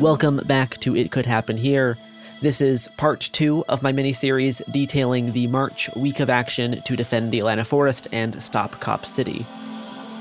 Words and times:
Welcome 0.00 0.38
back 0.38 0.80
to 0.80 0.96
It 0.96 1.12
Could 1.12 1.24
Happen 1.24 1.56
Here. 1.56 1.96
This 2.42 2.60
is 2.60 2.88
part 2.96 3.30
two 3.32 3.64
of 3.68 3.80
my 3.80 3.92
mini 3.92 4.12
series 4.12 4.60
detailing 4.72 5.32
the 5.32 5.46
March 5.46 5.88
week 5.94 6.18
of 6.18 6.28
action 6.28 6.82
to 6.82 6.96
defend 6.96 7.30
the 7.30 7.38
Atlanta 7.38 7.64
forest 7.64 8.08
and 8.10 8.42
stop 8.42 8.80
Cop 8.80 9.06
City. 9.06 9.46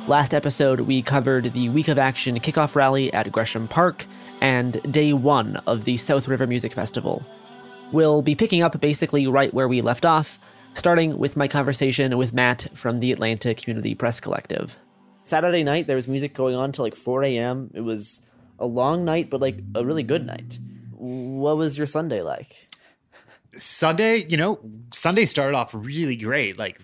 Last 0.08 0.36
episode, 0.36 0.82
we 0.82 1.02
covered 1.02 1.54
the 1.54 1.70
week 1.70 1.88
of 1.88 1.98
action 1.98 2.40
kickoff 2.40 2.76
rally 2.76 3.12
at 3.14 3.32
Gresham 3.32 3.68
Park 3.68 4.06
and 4.42 4.80
day 4.94 5.12
one 5.12 5.56
of 5.66 5.86
the 5.86 5.98
South 5.98 6.28
River 6.28 6.46
Music 6.46 6.72
Festival. 6.72 7.26
We'll 7.92 8.22
be 8.22 8.36
picking 8.36 8.62
up 8.62 8.80
basically 8.80 9.26
right 9.26 9.54
where 9.56 9.68
we 9.68 9.82
left 9.82 10.06
off, 10.06 10.38
starting 10.76 11.18
with 11.18 11.36
my 11.36 11.48
conversation 11.48 12.16
with 12.16 12.32
Matt 12.32 12.68
from 12.76 13.00
the 13.00 13.12
Atlanta 13.12 13.56
Community 13.56 13.96
Press 13.96 14.20
Collective. 14.20 14.78
Saturday 15.24 15.64
night, 15.64 15.88
there 15.88 15.96
was 15.96 16.08
music 16.08 16.36
going 16.36 16.56
on 16.56 16.72
till 16.72 16.86
like 16.86 16.96
4 16.96 17.24
a.m. 17.24 17.72
It 17.74 17.82
was 17.82 18.22
a 18.60 18.66
long 18.66 19.06
night, 19.06 19.30
but 19.30 19.42
like 19.42 19.60
a 19.76 19.86
really 19.86 20.04
good 20.04 20.26
night. 20.26 20.60
What 20.92 21.58
was 21.58 21.78
your 21.78 21.88
Sunday 21.88 22.22
like? 22.22 22.70
Sunday, 23.58 24.26
you 24.28 24.38
know, 24.38 24.60
Sunday 24.92 25.26
started 25.26 25.56
off 25.56 25.72
really 25.74 26.16
great. 26.16 26.58
Like 26.58 26.80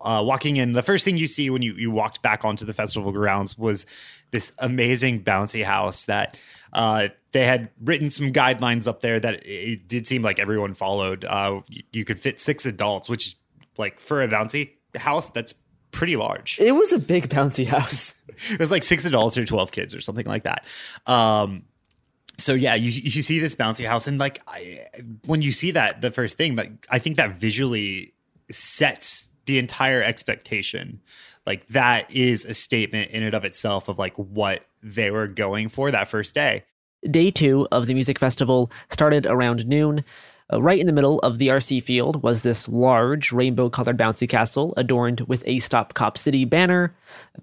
uh, 0.00 0.22
walking 0.24 0.56
in, 0.56 0.72
the 0.72 0.82
first 0.82 1.04
thing 1.04 1.16
you 1.16 1.26
see 1.26 1.50
when 1.50 1.62
you, 1.62 1.74
you 1.74 1.90
walked 1.90 2.22
back 2.22 2.44
onto 2.44 2.64
the 2.64 2.74
festival 2.74 3.12
grounds 3.12 3.58
was 3.58 3.86
this 4.30 4.52
amazing 4.58 5.22
bouncy 5.22 5.64
house 5.64 6.06
that 6.06 6.36
uh, 6.72 7.08
they 7.32 7.44
had 7.44 7.70
written 7.82 8.10
some 8.10 8.32
guidelines 8.32 8.86
up 8.86 9.00
there 9.00 9.20
that 9.20 9.46
it 9.46 9.86
did 9.88 10.06
seem 10.06 10.22
like 10.22 10.38
everyone 10.38 10.74
followed. 10.74 11.24
Uh, 11.24 11.60
you, 11.68 11.82
you 11.92 12.04
could 12.04 12.20
fit 12.20 12.40
six 12.40 12.66
adults, 12.66 13.08
which 13.08 13.28
is 13.28 13.36
like 13.76 13.98
for 13.98 14.22
a 14.22 14.28
bouncy 14.28 14.72
house, 14.94 15.30
that's 15.30 15.54
pretty 16.04 16.16
large. 16.16 16.58
It 16.60 16.72
was 16.72 16.92
a 16.92 16.98
big 16.98 17.30
bouncy 17.30 17.66
house. 17.66 18.14
it 18.50 18.58
was 18.58 18.70
like 18.70 18.82
six 18.82 19.06
adults 19.06 19.38
or 19.38 19.46
12 19.46 19.72
kids 19.72 19.94
or 19.94 20.02
something 20.02 20.26
like 20.26 20.42
that. 20.42 20.66
Um, 21.06 21.62
so 22.36 22.52
yeah, 22.52 22.74
you 22.74 22.90
you 22.90 23.22
see 23.22 23.38
this 23.38 23.56
bouncy 23.56 23.86
house, 23.86 24.06
and 24.06 24.18
like 24.20 24.42
I, 24.46 24.80
when 25.24 25.40
you 25.40 25.50
see 25.50 25.70
that 25.70 26.02
the 26.02 26.10
first 26.10 26.36
thing, 26.36 26.56
like 26.56 26.72
I 26.90 26.98
think 26.98 27.16
that 27.16 27.36
visually 27.36 28.12
sets 28.50 29.30
the 29.46 29.58
entire 29.58 30.02
expectation. 30.02 31.00
Like 31.46 31.66
that 31.68 32.14
is 32.14 32.44
a 32.44 32.52
statement 32.52 33.10
in 33.10 33.22
and 33.22 33.32
of 33.34 33.46
itself 33.46 33.88
of 33.88 33.98
like 33.98 34.14
what 34.16 34.66
they 34.82 35.10
were 35.10 35.26
going 35.26 35.70
for 35.70 35.90
that 35.90 36.08
first 36.08 36.34
day. 36.34 36.64
Day 37.10 37.30
two 37.30 37.66
of 37.72 37.86
the 37.86 37.94
music 37.94 38.18
festival 38.18 38.70
started 38.90 39.24
around 39.24 39.66
noon. 39.66 40.04
Uh, 40.52 40.60
right 40.60 40.78
in 40.78 40.86
the 40.86 40.92
middle 40.92 41.18
of 41.20 41.38
the 41.38 41.48
RC 41.48 41.82
field 41.82 42.22
was 42.22 42.42
this 42.42 42.68
large 42.68 43.32
rainbow 43.32 43.70
colored 43.70 43.96
bouncy 43.96 44.28
castle 44.28 44.74
adorned 44.76 45.22
with 45.22 45.42
a 45.46 45.58
Stop 45.58 45.94
Cop 45.94 46.18
City 46.18 46.44
banner. 46.44 46.94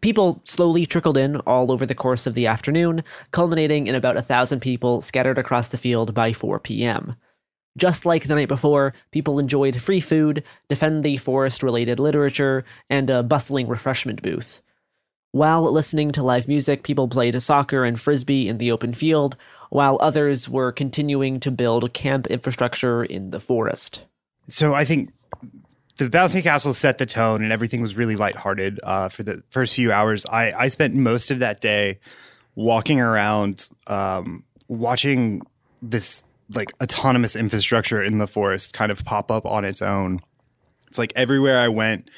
People 0.02 0.40
slowly 0.44 0.86
trickled 0.86 1.18
in 1.18 1.38
all 1.42 1.72
over 1.72 1.86
the 1.86 1.96
course 1.96 2.28
of 2.28 2.36
the 2.36 2.46
afternoon, 2.46 3.04
culminating 3.32 3.88
in 3.88 3.96
about 3.96 4.18
a 4.18 4.22
thousand 4.22 4.60
people 4.60 5.02
scattered 5.02 5.40
across 5.40 5.68
the 5.68 5.78
field 5.78 6.14
by 6.14 6.32
4 6.32 6.60
p.m. 6.60 7.16
Just 7.76 8.06
like 8.06 8.28
the 8.28 8.36
night 8.36 8.50
before, 8.50 8.94
people 9.12 9.40
enjoyed 9.40 9.82
free 9.82 10.02
food, 10.02 10.44
defend 10.68 11.04
the 11.04 11.18
forest 11.18 11.64
related 11.64 12.00
literature, 12.00 12.66
and 12.90 13.10
a 13.10 13.24
bustling 13.24 13.68
refreshment 13.68 14.22
booth. 14.22 14.62
While 15.32 15.72
listening 15.72 16.12
to 16.12 16.24
live 16.24 16.50
music, 16.50 16.84
people 16.84 17.08
played 17.08 17.42
soccer 17.42 17.86
and 17.86 18.00
frisbee 18.00 18.50
in 18.50 18.58
the 18.58 18.72
open 18.72 18.94
field, 18.94 19.38
while 19.72 19.98
others 20.02 20.50
were 20.50 20.70
continuing 20.74 21.40
to 21.40 21.50
build 21.50 21.94
camp 21.94 22.28
infrastructure 22.28 23.06
in 23.06 23.30
the 23.30 23.40
forest. 23.40 24.04
So 24.50 24.74
I 24.74 24.84
think 24.84 25.14
the 25.96 26.10
bouncy 26.10 26.44
castle 26.44 26.74
set 26.74 26.98
the 26.98 27.06
tone 27.06 27.42
and 27.42 27.54
everything 27.54 27.82
was 27.82 27.96
really 27.96 28.18
lighthearted 28.18 28.82
uh, 28.84 29.08
for 29.08 29.24
the 29.24 29.42
first 29.50 29.74
few 29.74 29.94
hours. 29.94 30.26
I, 30.26 30.52
I 30.52 30.68
spent 30.68 30.94
most 30.94 31.32
of 31.32 31.40
that 31.40 31.62
day 31.62 32.00
walking 32.54 33.00
around, 33.00 33.70
um, 33.88 34.44
watching 34.68 35.42
this 35.82 36.22
like 36.54 36.74
autonomous 36.84 37.38
infrastructure 37.38 38.04
in 38.04 38.18
the 38.18 38.28
forest 38.28 38.74
kind 38.74 38.92
of 38.92 39.06
pop 39.06 39.32
up 39.32 39.46
on 39.46 39.64
its 39.64 39.82
own. 39.82 40.20
It's 40.88 40.98
like 40.98 41.14
everywhere 41.16 41.58
I 41.58 41.70
went, 41.70 42.12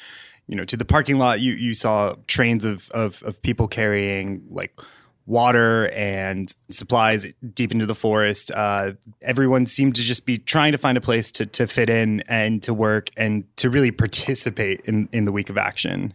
you 0.48 0.56
know, 0.56 0.64
to 0.64 0.76
the 0.76 0.84
parking 0.84 1.18
lot, 1.18 1.40
you 1.40 1.52
you 1.52 1.74
saw 1.74 2.16
trains 2.26 2.64
of 2.64 2.90
of, 2.90 3.22
of 3.22 3.40
people 3.42 3.68
carrying 3.68 4.44
like 4.50 4.76
water 5.26 5.88
and 5.88 6.54
supplies 6.70 7.26
deep 7.54 7.72
into 7.72 7.86
the 7.86 7.94
forest. 7.94 8.50
Uh, 8.50 8.92
everyone 9.22 9.66
seemed 9.66 9.94
to 9.96 10.02
just 10.02 10.26
be 10.26 10.38
trying 10.38 10.72
to 10.72 10.78
find 10.78 10.98
a 10.98 11.00
place 11.00 11.32
to 11.32 11.46
to 11.46 11.66
fit 11.66 11.90
in 11.90 12.20
and 12.28 12.62
to 12.62 12.74
work 12.74 13.10
and 13.16 13.44
to 13.56 13.70
really 13.70 13.90
participate 13.90 14.80
in 14.82 15.08
in 15.12 15.24
the 15.24 15.32
week 15.32 15.50
of 15.50 15.58
action. 15.58 16.14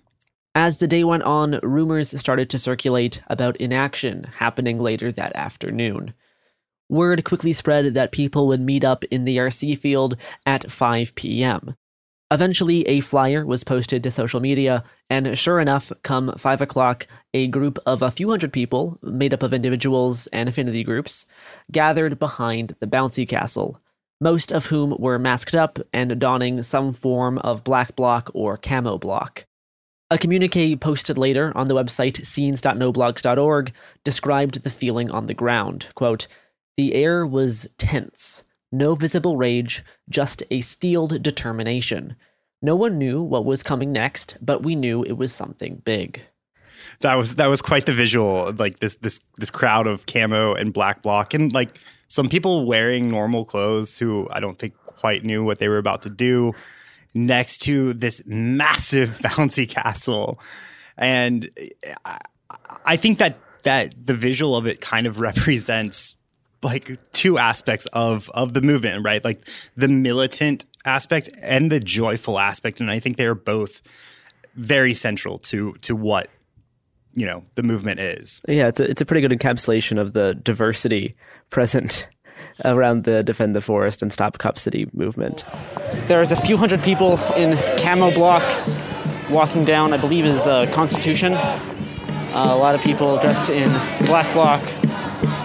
As 0.56 0.80
the 0.80 0.88
day 0.88 1.04
went 1.04 1.24
on, 1.24 1.60
rumors 1.62 2.18
started 2.20 2.50
to 2.50 2.60
circulate 2.60 3.22
about 3.28 3.56
inaction 3.58 4.26
happening 4.38 4.80
later 4.80 5.12
that 5.12 5.36
afternoon. 5.36 6.14
Word 6.90 7.24
quickly 7.24 7.54
spread 7.54 7.94
that 7.94 8.12
people 8.12 8.48
would 8.48 8.60
meet 8.60 8.84
up 8.84 9.04
in 9.06 9.26
the 9.26 9.38
RC 9.38 9.78
field 9.78 10.18
at 10.48 10.72
5 10.72 11.14
p.m. 11.14 11.76
Eventually, 12.32 12.88
a 12.88 13.00
flyer 13.00 13.44
was 13.44 13.64
posted 13.64 14.04
to 14.04 14.12
social 14.12 14.40
media, 14.40 14.84
and 15.10 15.36
sure 15.36 15.60
enough, 15.60 15.92
come 16.04 16.32
5 16.38 16.62
o'clock, 16.62 17.08
a 17.34 17.48
group 17.48 17.80
of 17.88 18.04
a 18.04 18.12
few 18.12 18.30
hundred 18.30 18.54
people, 18.54 19.00
made 19.02 19.34
up 19.34 19.42
of 19.42 19.52
individuals 19.52 20.28
and 20.28 20.48
affinity 20.48 20.84
groups, 20.84 21.26
gathered 21.72 22.20
behind 22.20 22.76
the 22.80 22.88
bouncy 22.88 23.28
castle, 23.28 23.82
most 24.22 24.52
of 24.52 24.68
whom 24.68 24.96
were 25.00 25.18
masked 25.18 25.56
up 25.56 25.80
and 25.92 26.20
donning 26.20 26.62
some 26.62 26.94
form 26.94 27.40
of 27.40 27.64
black 27.64 27.96
bloc 27.96 28.30
or 28.36 28.58
camo 28.58 29.00
bloc. 29.00 29.46
A 30.12 30.18
communique 30.18 30.76
posted 30.76 31.18
later 31.18 31.52
on 31.56 31.68
the 31.68 31.76
website 31.76 32.26
scenes.noblogs.org 32.26 33.74
described 34.04 34.64
the 34.64 34.70
feeling 34.70 35.10
on 35.10 35.26
the 35.26 35.34
ground. 35.34 35.88
Quote, 35.96 36.28
the 36.78 36.94
air 36.94 37.26
was 37.26 37.68
tense. 37.78 38.44
No 38.72 38.96
visible 38.96 39.38
rage, 39.38 39.84
just 40.10 40.44
a 40.52 40.62
steeled 40.62 41.24
determination. 41.24 42.16
No 42.62 42.76
one 42.76 42.98
knew 42.98 43.22
what 43.22 43.46
was 43.46 43.64
coming 43.64 43.92
next, 43.92 44.38
but 44.42 44.64
we 44.64 44.76
knew 44.76 45.04
it 45.04 45.14
was 45.14 45.34
something 45.34 45.82
big. 45.86 46.22
That 47.02 47.16
was 47.16 47.36
that 47.36 47.48
was 47.48 47.62
quite 47.62 47.86
the 47.86 47.94
visual, 47.94 48.54
like 48.54 48.80
this 48.80 48.96
this 48.96 49.22
this 49.38 49.50
crowd 49.50 49.88
of 49.88 50.06
camo 50.06 50.54
and 50.54 50.74
black 50.74 51.02
bloc 51.02 51.34
and 51.34 51.54
like 51.54 51.80
some 52.10 52.28
people 52.28 52.66
wearing 52.66 53.10
normal 53.10 53.46
clothes 53.46 53.98
who 53.98 54.28
I 54.32 54.40
don't 54.40 54.60
think 54.60 54.76
quite 54.86 55.24
knew 55.24 55.44
what 55.44 55.60
they 55.60 55.70
were 55.70 55.78
about 55.78 56.02
to 56.04 56.10
do, 56.10 56.54
next 57.14 57.60
to 57.60 57.94
this 57.94 58.24
massive 58.26 59.18
bouncy 59.24 59.68
castle, 59.70 60.40
and 60.98 61.50
I 62.86 62.98
think 62.98 63.20
that 63.20 63.38
that 63.64 63.94
the 64.06 64.14
visual 64.14 64.56
of 64.56 64.68
it 64.68 64.82
kind 64.82 65.08
of 65.08 65.20
represents 65.20 66.16
like 66.62 66.98
two 67.12 67.38
aspects 67.38 67.86
of 67.94 68.30
of 68.32 68.54
the 68.54 68.62
movement, 68.62 69.04
right? 69.04 69.24
Like 69.24 69.48
the 69.76 69.88
militant 69.88 70.66
aspect 70.86 71.30
and 71.42 71.72
the 71.72 71.80
joyful 71.80 72.40
aspect, 72.40 72.80
and 72.80 72.92
I 72.92 73.00
think 73.00 73.18
they 73.18 73.26
are 73.26 73.36
both 73.36 73.82
very 74.56 74.94
central 74.94 75.40
to 75.40 75.74
to 75.82 75.96
what 75.96 76.30
you 77.14 77.26
know 77.26 77.44
the 77.56 77.64
movement 77.64 78.00
is. 78.00 78.42
Yeah, 78.48 78.68
it's 78.68 78.80
a, 78.80 78.90
it's 78.90 79.02
a 79.02 79.06
pretty 79.06 79.28
good 79.28 79.38
encapsulation 79.38 80.00
of 80.00 80.14
the 80.14 80.36
diversity 80.36 81.16
present 81.50 82.08
around 82.66 83.04
the 83.04 83.24
defend 83.24 83.56
the 83.56 83.62
forest 83.62 84.02
and 84.02 84.12
stop 84.12 84.38
cop 84.38 84.58
city 84.58 84.90
movement. 84.94 85.46
There's 86.08 86.32
a 86.32 86.36
few 86.36 86.58
hundred 86.58 86.84
people 86.84 87.18
in 87.34 87.58
camo 87.80 88.14
bloc 88.14 88.44
walking 89.30 89.64
down, 89.66 89.94
I 89.94 89.98
believe, 89.98 90.26
is 90.26 90.48
uh, 90.48 90.70
Constitution. 90.72 91.34
Uh, 91.34 92.54
a 92.54 92.58
lot 92.58 92.76
of 92.76 92.82
people 92.82 93.18
dressed 93.20 93.50
in 93.50 93.72
black 94.06 94.32
bloc, 94.34 94.62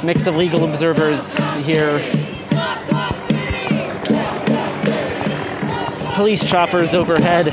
mix 0.05 0.27
of 0.27 0.37
legal 0.37 0.65
observers 0.65 1.35
here. 1.65 1.99
Police 6.15 6.45
choppers 6.45 6.95
overhead. 6.95 7.53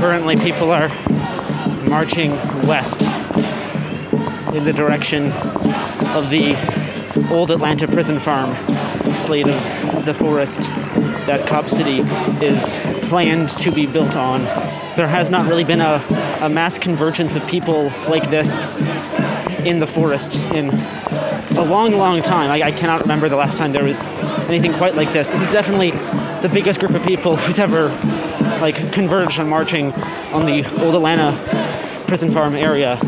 Currently, 0.00 0.36
people 0.36 0.70
are 0.72 0.88
marching 1.88 2.32
west 2.66 3.02
in 4.54 4.64
the 4.64 4.72
direction 4.74 5.30
of 6.12 6.30
the 6.30 6.56
old 7.30 7.50
Atlanta 7.50 7.86
prison 7.86 8.18
farm 8.18 8.54
slate 9.14 9.46
of 9.46 10.04
the 10.04 10.14
forest 10.14 10.62
that 11.26 11.46
Cop 11.46 11.68
City 11.68 12.00
is 12.44 12.78
planned 13.08 13.50
to 13.50 13.70
be 13.70 13.86
built 13.86 14.16
on. 14.16 14.42
There 14.96 15.08
has 15.08 15.30
not 15.30 15.46
really 15.46 15.64
been 15.64 15.80
a, 15.80 16.02
a 16.40 16.48
mass 16.48 16.78
convergence 16.78 17.36
of 17.36 17.46
people 17.46 17.92
like 18.08 18.30
this 18.30 18.66
in 19.64 19.78
the 19.78 19.86
forest 19.86 20.36
in 20.52 20.70
a 21.56 21.64
long, 21.64 21.92
long 21.92 22.22
time. 22.22 22.50
I, 22.50 22.68
I, 22.68 22.72
cannot 22.72 23.00
remember 23.02 23.28
the 23.28 23.36
last 23.36 23.56
time 23.56 23.72
there 23.72 23.84
was 23.84 24.06
anything 24.48 24.72
quite 24.72 24.94
like 24.94 25.12
this. 25.12 25.28
This 25.28 25.42
is 25.42 25.50
definitely 25.50 25.90
the 26.42 26.50
biggest 26.52 26.80
group 26.80 26.92
of 26.92 27.02
people 27.02 27.36
who's 27.38 27.58
ever 27.58 27.88
like 28.60 28.92
converged 28.92 29.40
on 29.40 29.48
marching 29.48 29.92
on 30.32 30.46
the 30.46 30.64
old 30.84 30.94
Atlanta 30.94 31.36
prison 32.06 32.30
farm 32.30 32.54
area. 32.54 32.98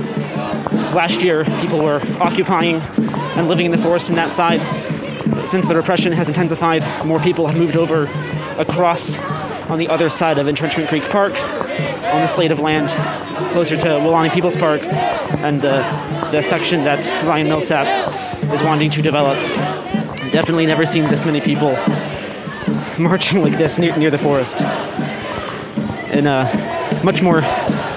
Last 0.95 1.23
year, 1.23 1.45
people 1.45 1.81
were 1.81 2.01
occupying 2.21 2.77
and 2.77 3.49
living 3.49 3.67
in 3.67 3.73
the 3.73 3.79
forest 3.79 4.09
in 4.09 4.17
that 4.17 4.33
side. 4.33 4.61
Since 5.47 5.69
the 5.69 5.75
repression 5.75 6.13
has 6.13 6.29
intensified, 6.29 6.85
more 7.07 7.21
people 7.21 7.47
have 7.47 7.57
moved 7.57 7.77
over 7.77 8.05
across 8.59 9.19
on 9.71 9.79
the 9.79 9.89
other 9.89 10.11
side 10.11 10.39
of 10.39 10.49
Entrenchment 10.49 10.89
Creek 10.89 11.09
Park 11.09 11.35
on 12.11 12.21
the 12.21 12.27
slate 12.27 12.53
of 12.53 12.61
land 12.61 12.91
closer 13.53 13.77
to 13.77 13.87
Weelaunee 13.87 14.33
Peoples 14.33 14.57
Park 14.57 14.83
and 14.83 15.63
the, 15.63 15.79
the 16.33 16.43
section 16.43 16.85
that 16.85 17.05
Ryan 17.25 17.49
Millsap 17.49 17.87
is 18.53 18.63
wanting 18.63 18.91
to 18.91 19.03
develop. 19.03 19.39
Definitely 20.33 20.67
never 20.67 20.87
seen 20.87 21.09
this 21.09 21.25
many 21.25 21.41
people 21.41 21.73
marching 22.99 23.43
like 23.43 23.57
this 23.59 23.79
near, 23.79 23.97
near 23.97 24.11
the 24.11 24.19
forest 24.19 24.61
in 26.13 26.27
a 26.27 27.01
much 27.05 27.23
more 27.23 27.41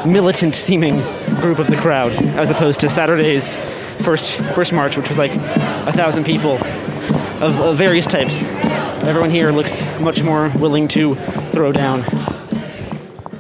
militant 0.06 0.56
seeming 0.56 1.01
group 1.42 1.60
of 1.60 1.68
the 1.68 1.77
crowd 1.77 2.12
as 2.12 2.50
opposed 2.50 2.80
to 2.81 2.89
Saturday's 2.89 3.56
first 4.04 4.33
first 4.54 4.74
march, 4.74 4.98
which 4.98 5.10
was 5.10 5.18
like 5.18 5.31
a 5.31 5.92
thousand 5.92 6.25
people 6.25 6.56
of, 7.42 7.60
of 7.60 7.77
various 7.77 8.06
types. 8.06 8.42
Everyone 9.04 9.31
here 9.31 9.51
looks 9.51 9.83
much 10.00 10.24
more 10.24 10.50
willing 10.50 10.88
to 10.89 11.15
throw 11.51 11.71
down. 11.71 12.04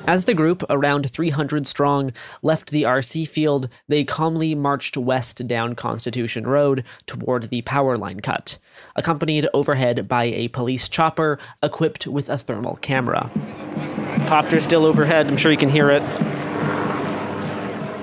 As 0.05 0.25
the 0.25 0.33
group, 0.33 0.63
around 0.69 1.09
300 1.09 1.65
strong, 1.65 2.11
left 2.41 2.71
the 2.71 2.83
RC 2.83 3.25
field, 3.27 3.69
they 3.87 4.03
calmly 4.03 4.53
marched 4.53 4.97
west 4.97 5.47
down 5.47 5.75
Constitution 5.75 6.45
Road 6.45 6.83
toward 7.05 7.43
the 7.43 7.61
power 7.61 7.95
line 7.95 8.19
cut, 8.19 8.57
accompanied 8.97 9.47
overhead 9.53 10.09
by 10.09 10.25
a 10.25 10.49
police 10.49 10.89
chopper 10.89 11.39
equipped 11.61 12.05
with 12.05 12.29
a 12.29 12.37
thermal 12.37 12.75
camera. 12.77 13.31
Copter 14.27 14.59
still 14.59 14.85
overhead, 14.85 15.27
I'm 15.27 15.37
sure 15.37 15.51
you 15.51 15.57
can 15.57 15.69
hear 15.69 15.89
it. 15.89 16.03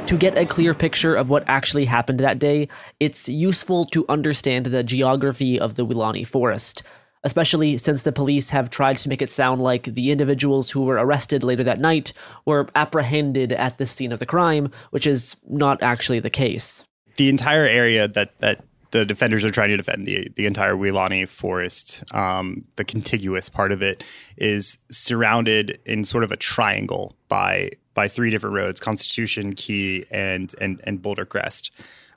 To 0.07 0.17
get 0.17 0.37
a 0.37 0.47
clear 0.47 0.75
picture 0.75 1.15
of 1.15 1.29
what 1.29 1.45
actually 1.47 1.85
happened 1.85 2.21
that 2.21 2.39
day, 2.39 2.69
it's 2.99 3.29
useful 3.29 3.85
to 3.87 4.07
understand 4.09 4.67
the 4.67 4.83
geography 4.83 5.61
of 5.61 5.75
the 5.75 5.87
Weelaunee 5.87 6.27
Forest 6.27 6.83
especially 7.25 7.77
since 7.79 8.03
the 8.03 8.13
police 8.13 8.51
have 8.51 8.71
tried 8.71 8.97
to 8.99 9.09
make 9.09 9.23
it 9.23 9.31
sound 9.31 9.63
like 9.63 9.85
the 9.85 10.11
individuals 10.11 10.71
who 10.71 10.83
were 10.83 10.97
arrested 10.97 11.45
later 11.45 11.65
that 11.65 11.81
night 11.81 12.13
were 12.45 12.67
apprehended 12.75 13.53
at 13.53 13.79
the 13.79 13.87
scene 13.87 14.13
of 14.13 14.19
the 14.19 14.27
crime, 14.27 14.71
which 14.91 15.07
is 15.07 15.37
not 15.49 15.83
actually 15.83 16.21
the 16.21 16.31
case. 16.31 16.85
The 17.17 17.29
entire 17.29 17.67
area 17.67 18.09
that 18.09 18.39
that 18.39 18.65
the 18.91 19.05
defenders 19.05 19.45
are 19.45 19.51
trying 19.51 19.69
to 19.69 19.77
defend 19.77 20.07
the 20.07 20.31
the 20.37 20.47
entire 20.47 20.75
Weelaunee 20.75 21.29
forest, 21.29 22.03
um, 22.15 22.65
the 22.77 22.85
contiguous 22.85 23.49
part 23.49 23.73
of 23.73 23.83
it, 23.83 24.03
is 24.37 24.79
surrounded 24.91 25.79
in 25.85 26.05
sort 26.05 26.25
of 26.25 26.33
a 26.33 26.37
triangle 26.37 27.15
by 27.29 27.71
by 27.95 28.09
three 28.09 28.31
different 28.31 28.57
roads: 28.57 28.81
Constitution, 28.81 29.55
Key, 29.55 30.07
and 30.11 30.55
and 30.61 30.81
and 30.85 31.03
Boulder 31.03 31.25
Crest. 31.25 31.71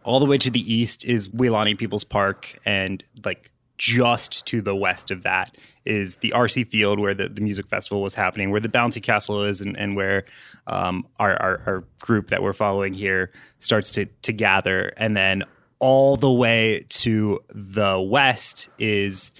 All 0.04 0.20
the 0.20 0.26
way 0.26 0.38
to 0.38 0.52
the 0.52 0.74
east 0.74 1.06
is 1.06 1.30
Weelaunee 1.30 1.78
Peoples 1.78 2.04
Park, 2.04 2.58
and 2.66 3.04
like 3.24 3.52
just 3.78 4.46
to 4.48 4.62
the 4.62 4.76
west 4.76 5.12
of 5.12 5.24
that 5.24 5.58
is 5.86 6.18
the 6.18 6.32
RC 6.32 6.68
Field 6.68 7.00
where 7.00 7.14
the, 7.14 7.28
the 7.28 7.42
music 7.42 7.68
festival 7.68 8.02
was 8.02 8.14
happening, 8.14 8.52
where 8.52 8.60
the 8.60 8.70
Bouncy 8.70 9.02
Castle 9.02 9.44
is, 9.44 9.62
and, 9.62 9.78
and 9.78 9.96
where 9.96 10.26
um, 10.68 11.06
our, 11.20 11.36
our, 11.42 11.62
our, 11.66 11.84
group 12.00 12.30
that 12.30 12.42
we're 12.42 12.54
following 12.54 12.94
here 12.94 13.32
starts 13.60 13.92
to, 13.92 14.06
to 14.22 14.32
gather. 14.32 14.94
And 14.98 15.18
then 15.18 15.44
all 15.80 16.16
the 16.16 16.32
way 16.32 16.86
to 16.88 17.40
the 17.50 18.00
west 18.00 18.70
is 18.80 19.32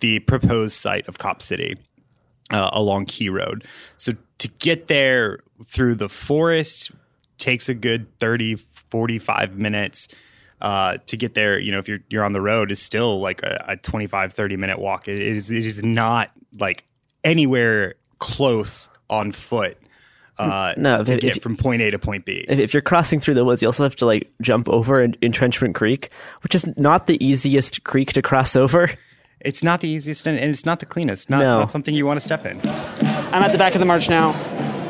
the 0.00 0.18
proposed 0.20 0.74
site 0.74 1.06
of 1.06 1.18
Cop 1.18 1.42
City 1.42 1.74
uh, 2.50 2.70
along 2.72 3.06
Key 3.06 3.28
Road. 3.28 3.64
So 3.96 4.12
to 4.38 4.48
get 4.48 4.88
there 4.88 5.40
through 5.66 5.96
the 5.96 6.08
forest 6.08 6.90
takes 7.36 7.68
a 7.68 7.74
good 7.74 8.06
30, 8.18 8.56
45 8.56 9.56
minutes 9.56 10.08
uh, 10.60 10.98
to 11.06 11.16
get 11.16 11.34
there, 11.34 11.58
you 11.58 11.72
know, 11.72 11.78
if 11.78 11.88
you're 11.88 12.00
you're 12.08 12.24
on 12.24 12.32
the 12.32 12.40
road, 12.40 12.70
is 12.70 12.80
still 12.80 13.20
like 13.20 13.42
a, 13.42 13.64
a 13.68 13.76
25, 13.76 14.32
30 14.32 14.56
minute 14.56 14.78
walk. 14.78 15.08
It 15.08 15.20
is 15.20 15.50
it 15.50 15.64
is 15.64 15.82
not 15.84 16.30
like 16.58 16.84
anywhere 17.24 17.94
close 18.18 18.90
on 19.08 19.32
foot. 19.32 19.78
Uh, 20.38 20.72
no, 20.76 21.02
to 21.02 21.14
if, 21.14 21.20
get 21.20 21.36
if, 21.36 21.42
from 21.42 21.56
point 21.56 21.82
A 21.82 21.90
to 21.90 21.98
point 21.98 22.24
B. 22.24 22.44
If, 22.48 22.60
if, 22.60 22.72
you're 22.72 22.80
crossing 22.80 23.18
through 23.18 23.34
the 23.34 23.44
woods, 23.44 23.60
you 23.60 23.66
also 23.66 23.82
have 23.82 23.96
to 23.96 24.06
like 24.06 24.30
jump 24.40 24.68
over 24.68 25.02
in, 25.02 25.16
Entrenchment 25.20 25.74
Creek, 25.74 26.10
which 26.42 26.54
is 26.54 26.64
not 26.76 27.08
the 27.08 27.24
easiest 27.24 27.82
creek 27.82 28.12
to 28.12 28.22
cross 28.22 28.54
over. 28.54 28.88
It's 29.40 29.64
not 29.64 29.80
the 29.80 29.88
easiest, 29.88 30.26
and, 30.28 30.38
and 30.38 30.50
it's 30.50 30.64
not 30.64 30.78
the 30.78 30.86
cleanest. 30.86 31.28
Not, 31.28 31.40
no. 31.40 31.58
not 31.60 31.72
something 31.72 31.94
you 31.94 32.06
want 32.06 32.20
to 32.20 32.24
step 32.24 32.44
in. 32.44 32.58
I'm 32.60 33.42
at 33.42 33.52
the 33.52 33.58
back 33.58 33.74
of 33.74 33.80
the 33.80 33.86
march 33.86 34.08
now. 34.08 34.32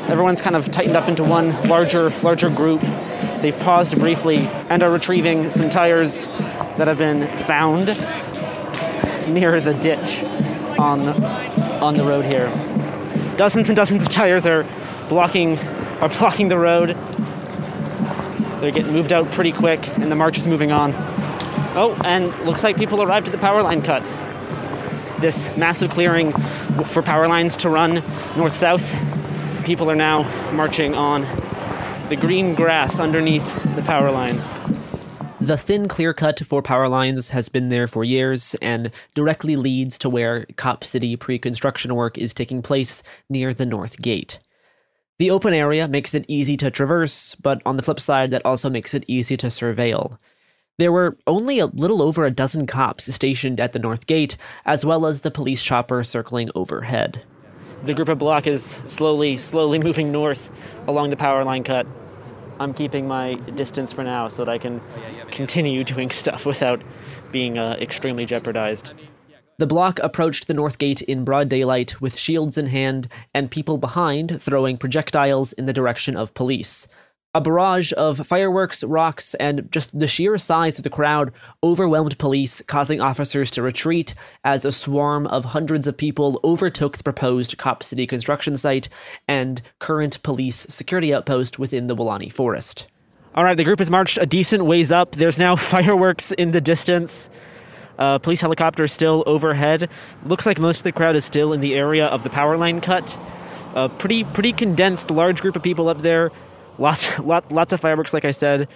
Everyone's 0.07 0.41
kind 0.41 0.55
of 0.55 0.69
tightened 0.71 0.95
up 0.95 1.07
into 1.07 1.23
one 1.23 1.51
larger, 1.67 2.09
larger 2.21 2.49
group. 2.49 2.81
They've 3.41 3.57
paused 3.57 3.97
briefly 3.97 4.39
and 4.69 4.83
are 4.83 4.91
retrieving 4.91 5.49
some 5.49 5.69
tires 5.69 6.25
that 6.77 6.87
have 6.87 6.97
been 6.97 7.25
found 7.39 7.87
near 9.27 9.61
the 9.61 9.73
ditch 9.73 10.23
on 10.77 11.07
on 11.81 11.95
the 11.95 12.03
road 12.03 12.25
here. 12.25 12.47
Dozens 13.37 13.69
and 13.69 13.75
dozens 13.75 14.03
of 14.03 14.09
tires 14.09 14.45
are 14.45 14.65
blocking 15.07 15.57
are 16.01 16.09
blocking 16.09 16.49
the 16.49 16.57
road. 16.57 16.97
They're 18.59 18.71
getting 18.71 18.91
moved 18.91 19.13
out 19.13 19.31
pretty 19.31 19.53
quick, 19.53 19.87
and 19.97 20.11
the 20.11 20.15
march 20.15 20.37
is 20.37 20.45
moving 20.45 20.73
on. 20.73 20.93
Oh, 21.75 21.97
and 22.03 22.37
looks 22.45 22.63
like 22.63 22.75
people 22.75 23.01
arrived 23.01 23.27
at 23.27 23.31
the 23.31 23.37
power 23.37 23.63
line 23.63 23.81
cut. 23.81 24.03
This 25.21 25.55
massive 25.55 25.91
clearing 25.91 26.33
for 26.85 27.01
power 27.01 27.27
lines 27.29 27.55
to 27.57 27.69
run 27.69 28.03
north 28.35 28.55
south. 28.55 28.83
People 29.63 29.89
are 29.89 29.95
now 29.95 30.23
marching 30.51 30.93
on 30.93 31.25
the 32.09 32.15
green 32.15 32.55
grass 32.55 32.97
underneath 32.97 33.75
the 33.75 33.83
power 33.83 34.09
lines. 34.09 34.51
The 35.39 35.55
thin 35.55 35.87
clear 35.87 36.11
cut 36.11 36.39
for 36.39 36.63
power 36.63 36.89
lines 36.89 37.29
has 37.29 37.49
been 37.49 37.69
there 37.69 37.87
for 37.87 38.03
years 38.03 38.55
and 38.63 38.91
directly 39.13 39.55
leads 39.55 39.99
to 39.99 40.09
where 40.09 40.45
Cop 40.55 40.83
City 40.83 41.15
pre 41.15 41.37
construction 41.37 41.93
work 41.93 42.17
is 42.17 42.33
taking 42.33 42.63
place 42.63 43.03
near 43.29 43.53
the 43.53 43.65
North 43.65 44.01
Gate. 44.01 44.39
The 45.19 45.29
open 45.29 45.53
area 45.53 45.87
makes 45.87 46.15
it 46.15 46.25
easy 46.27 46.57
to 46.57 46.71
traverse, 46.71 47.35
but 47.35 47.61
on 47.63 47.77
the 47.77 47.83
flip 47.83 47.99
side, 47.99 48.31
that 48.31 48.45
also 48.45 48.71
makes 48.71 48.95
it 48.95 49.05
easy 49.07 49.37
to 49.37 49.47
surveil. 49.47 50.17
There 50.79 50.91
were 50.91 51.15
only 51.27 51.59
a 51.59 51.67
little 51.67 52.01
over 52.01 52.25
a 52.25 52.31
dozen 52.31 52.65
cops 52.65 53.13
stationed 53.13 53.59
at 53.59 53.73
the 53.73 53.79
North 53.79 54.07
Gate, 54.07 54.35
as 54.65 54.83
well 54.83 55.05
as 55.05 55.21
the 55.21 55.29
police 55.29 55.61
chopper 55.61 56.03
circling 56.03 56.49
overhead. 56.55 57.23
The 57.83 57.93
group 57.93 58.09
of 58.09 58.19
bloc 58.19 58.45
is 58.47 58.77
slowly, 58.87 59.37
slowly 59.37 59.79
moving 59.79 60.11
north 60.11 60.49
along 60.87 61.11
the 61.11 61.17
power 61.17 61.45
line 61.45 61.63
cut. 61.63 61.85
I'm 62.59 62.73
keeping 62.73 63.07
my 63.07 63.35
distance 63.35 63.93
for 63.93 64.03
now 64.03 64.27
so 64.27 64.43
that 64.43 64.51
I 64.51 64.57
can 64.57 64.81
continue 65.31 65.83
doing 65.83 66.11
stuff 66.11 66.45
without 66.45 66.81
being 67.31 67.57
uh, 67.57 67.77
extremely 67.79 68.25
jeopardized. 68.25 68.93
The 69.57 69.67
bloc 69.67 69.99
approached 69.99 70.47
the 70.47 70.53
North 70.53 70.77
Gate 70.77 71.01
in 71.01 71.25
broad 71.25 71.49
daylight 71.49 71.99
with 71.99 72.17
shields 72.17 72.57
in 72.57 72.67
hand 72.67 73.09
and 73.33 73.51
people 73.51 73.77
behind 73.77 74.41
throwing 74.41 74.77
projectiles 74.77 75.51
in 75.51 75.65
the 75.65 75.73
direction 75.73 76.15
of 76.15 76.33
police. 76.33 76.87
A 77.39 77.41
barrage 77.41 77.93
of 77.95 78.27
fireworks, 78.27 78.83
rocks, 78.83 79.33
and 79.35 79.71
just 79.71 79.97
the 79.97 80.07
sheer 80.09 80.37
size 80.37 80.77
of 80.77 80.83
the 80.83 80.89
crowd 80.89 81.31
overwhelmed 81.63 82.17
police, 82.17 82.61
causing 82.67 82.99
officers 82.99 83.49
to 83.51 83.61
retreat 83.61 84.13
as 84.43 84.65
a 84.65 84.73
swarm 84.73 85.25
of 85.27 85.45
hundreds 85.45 85.87
of 85.87 85.95
people 85.95 86.41
overtook 86.43 86.97
the 86.97 87.03
proposed 87.05 87.57
Cop 87.57 87.81
City 87.81 88.05
construction 88.05 88.57
site 88.57 88.89
and 89.25 89.61
current 89.79 90.21
police 90.21 90.67
security 90.67 91.13
outpost 91.13 91.57
within 91.57 91.87
the 91.87 91.95
Weelaunee 91.95 92.29
Forest. 92.29 92.87
All 93.33 93.45
right, 93.45 93.55
the 93.55 93.63
group 93.63 93.79
has 93.79 93.89
marched 93.89 94.17
a 94.17 94.25
decent 94.25 94.65
ways 94.65 94.91
up. 94.91 95.13
There's 95.13 95.37
now 95.37 95.55
fireworks 95.75 96.33
in 96.33 96.51
the 96.51 96.59
distance. 96.59 97.29
Uh, 97.97 98.19
police 98.19 98.41
helicopter 98.41 98.85
still 98.85 99.23
overhead. 99.25 99.89
Looks 100.25 100.45
like 100.45 100.59
most 100.59 100.79
of 100.79 100.83
the 100.83 100.91
crowd 100.91 101.15
is 101.15 101.23
still 101.23 101.53
in 101.53 101.61
the 101.61 101.75
area 101.75 102.07
of 102.07 102.23
the 102.23 102.29
power 102.29 102.57
line 102.57 102.81
cut. 102.81 103.17
A 103.75 103.87
pretty 103.87 104.25
pretty 104.25 104.51
condensed, 104.51 105.09
large 105.09 105.39
group 105.39 105.55
of 105.55 105.63
people 105.63 105.87
up 105.87 106.01
there. 106.01 106.31
Lots 106.79 107.19
lot, 107.19 107.51
lots 107.51 107.73
of 107.73 107.81
fireworks, 107.81 108.13
like 108.13 108.25
I 108.25 108.31
said. 108.31 108.67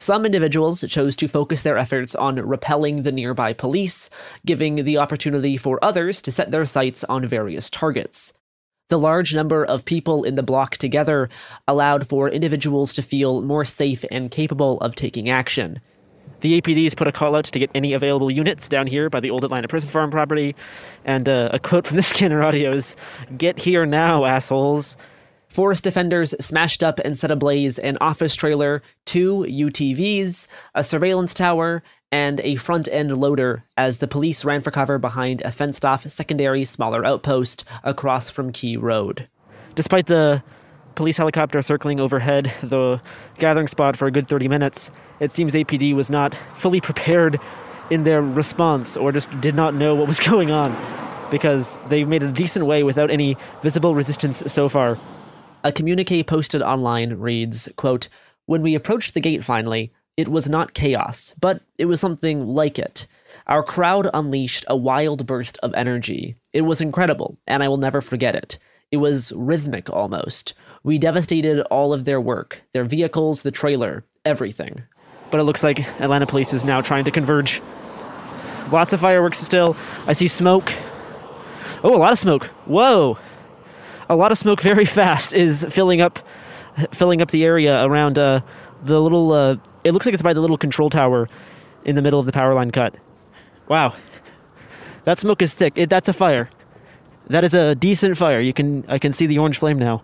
Some 0.00 0.26
individuals 0.26 0.84
chose 0.88 1.14
to 1.16 1.28
focus 1.28 1.62
their 1.62 1.78
efforts 1.78 2.14
on 2.16 2.36
repelling 2.36 3.02
the 3.02 3.12
nearby 3.12 3.52
police, 3.52 4.10
giving 4.44 4.76
the 4.76 4.98
opportunity 4.98 5.56
for 5.56 5.78
others 5.82 6.20
to 6.22 6.32
set 6.32 6.50
their 6.50 6.64
sights 6.64 7.04
on 7.04 7.26
various 7.26 7.70
targets. 7.70 8.32
The 8.88 8.98
large 8.98 9.34
number 9.34 9.64
of 9.64 9.84
people 9.84 10.24
in 10.24 10.34
the 10.34 10.42
bloc 10.42 10.76
together 10.76 11.30
allowed 11.66 12.06
for 12.06 12.28
individuals 12.28 12.92
to 12.94 13.02
feel 13.02 13.40
more 13.40 13.64
safe 13.64 14.04
and 14.10 14.30
capable 14.30 14.78
of 14.80 14.94
taking 14.94 15.30
action. 15.30 15.80
The 16.40 16.60
APD's 16.60 16.94
put 16.94 17.08
a 17.08 17.12
call 17.12 17.36
out 17.36 17.46
to 17.46 17.58
get 17.58 17.70
any 17.74 17.94
available 17.94 18.30
units 18.30 18.68
down 18.68 18.86
here 18.86 19.08
by 19.08 19.20
the 19.20 19.30
old 19.30 19.44
Atlanta 19.44 19.68
Prison 19.68 19.88
Farm 19.88 20.10
property. 20.10 20.54
And 21.04 21.26
uh, 21.26 21.48
a 21.52 21.58
quote 21.58 21.86
from 21.86 21.96
the 21.96 22.02
Scanner 22.02 22.42
audio 22.42 22.72
is 22.72 22.96
Get 23.38 23.58
here 23.58 23.86
now, 23.86 24.26
assholes. 24.26 24.96
Forest 25.54 25.84
defenders 25.84 26.34
smashed 26.44 26.82
up 26.82 26.98
and 27.04 27.16
set 27.16 27.30
ablaze 27.30 27.78
an 27.78 27.96
office 28.00 28.34
trailer, 28.34 28.82
two 29.04 29.46
UTVs, 29.48 30.48
a 30.74 30.82
surveillance 30.82 31.32
tower, 31.32 31.84
and 32.10 32.40
a 32.40 32.56
front 32.56 32.88
end 32.90 33.16
loader 33.16 33.62
as 33.76 33.98
the 33.98 34.08
police 34.08 34.44
ran 34.44 34.62
for 34.62 34.72
cover 34.72 34.98
behind 34.98 35.42
a 35.42 35.52
fenced 35.52 35.84
off 35.84 36.10
secondary 36.10 36.64
smaller 36.64 37.04
outpost 37.04 37.62
across 37.84 38.30
from 38.30 38.50
Key 38.50 38.76
Road. 38.76 39.28
Despite 39.76 40.06
the 40.06 40.42
police 40.96 41.18
helicopter 41.18 41.62
circling 41.62 42.00
overhead 42.00 42.52
the 42.60 43.00
gathering 43.38 43.68
spot 43.68 43.96
for 43.96 44.08
a 44.08 44.10
good 44.10 44.26
30 44.26 44.48
minutes, 44.48 44.90
it 45.20 45.30
seems 45.30 45.52
APD 45.52 45.94
was 45.94 46.10
not 46.10 46.36
fully 46.56 46.80
prepared 46.80 47.38
in 47.90 48.02
their 48.02 48.20
response 48.20 48.96
or 48.96 49.12
just 49.12 49.30
did 49.40 49.54
not 49.54 49.72
know 49.72 49.94
what 49.94 50.08
was 50.08 50.18
going 50.30 50.50
on 50.50 50.76
because 51.30 51.78
they 51.90 52.02
made 52.04 52.24
a 52.24 52.32
decent 52.32 52.66
way 52.66 52.82
without 52.82 53.08
any 53.08 53.36
visible 53.62 53.94
resistance 53.94 54.42
so 54.52 54.68
far. 54.68 54.98
A 55.64 55.72
communique 55.72 56.22
posted 56.22 56.62
online 56.62 57.14
reads, 57.14 57.68
quote, 57.76 58.08
When 58.46 58.62
we 58.62 58.76
approached 58.76 59.14
the 59.14 59.20
gate 59.20 59.42
finally, 59.42 59.92
it 60.16 60.28
was 60.28 60.48
not 60.48 60.74
chaos, 60.74 61.34
but 61.40 61.62
it 61.78 61.86
was 61.86 62.00
something 62.00 62.46
like 62.46 62.78
it. 62.78 63.08
Our 63.48 63.64
crowd 63.64 64.08
unleashed 64.14 64.64
a 64.68 64.76
wild 64.76 65.26
burst 65.26 65.58
of 65.62 65.74
energy. 65.74 66.36
It 66.52 66.62
was 66.62 66.80
incredible, 66.80 67.38
and 67.46 67.64
I 67.64 67.68
will 67.68 67.78
never 67.78 68.00
forget 68.00 68.36
it. 68.36 68.58
It 68.92 68.98
was 68.98 69.32
rhythmic 69.34 69.90
almost. 69.90 70.54
We 70.84 70.98
devastated 70.98 71.62
all 71.62 71.92
of 71.92 72.04
their 72.04 72.20
work, 72.20 72.62
their 72.72 72.84
vehicles, 72.84 73.42
the 73.42 73.50
trailer, 73.50 74.04
everything 74.24 74.84
but 75.34 75.40
it 75.40 75.44
looks 75.46 75.64
like 75.64 75.80
Atlanta 76.00 76.26
police 76.26 76.52
is 76.52 76.64
now 76.64 76.80
trying 76.80 77.04
to 77.04 77.10
converge. 77.10 77.60
Lots 78.70 78.92
of 78.92 79.00
fireworks 79.00 79.38
still. 79.38 79.76
I 80.06 80.12
see 80.12 80.28
smoke. 80.28 80.72
Oh, 81.82 81.96
a 81.96 81.98
lot 81.98 82.12
of 82.12 82.20
smoke. 82.20 82.44
Whoa. 82.66 83.18
A 84.08 84.16
lot 84.16 84.32
of 84.32 84.38
smoke 84.38 84.60
very 84.60 84.84
fast 85.00 85.32
is 85.32 85.66
filling 85.70 86.00
up 86.00 86.18
filling 86.92 87.22
up 87.22 87.30
the 87.30 87.44
area 87.44 87.84
around 87.84 88.18
uh, 88.18 88.40
the 88.82 89.00
little 89.00 89.32
uh, 89.32 89.56
it 89.84 89.92
looks 89.92 90.06
like 90.06 90.12
it's 90.12 90.22
by 90.22 90.32
the 90.32 90.40
little 90.40 90.58
control 90.58 90.90
tower 90.90 91.28
in 91.84 91.94
the 91.94 92.02
middle 92.02 92.20
of 92.20 92.26
the 92.26 92.32
power 92.32 92.54
line 92.54 92.70
cut. 92.70 92.96
Wow. 93.68 93.94
That 95.04 95.20
smoke 95.20 95.42
is 95.42 95.52
thick. 95.52 95.74
It, 95.76 95.90
that's 95.90 96.08
a 96.08 96.12
fire. 96.12 96.48
That 97.28 97.44
is 97.44 97.54
a 97.54 97.74
decent 97.74 98.16
fire. 98.16 98.40
You 98.40 98.52
can 98.52 98.84
I 98.88 98.98
can 98.98 99.12
see 99.12 99.26
the 99.26 99.38
orange 99.38 99.58
flame 99.58 99.78
now 99.78 100.02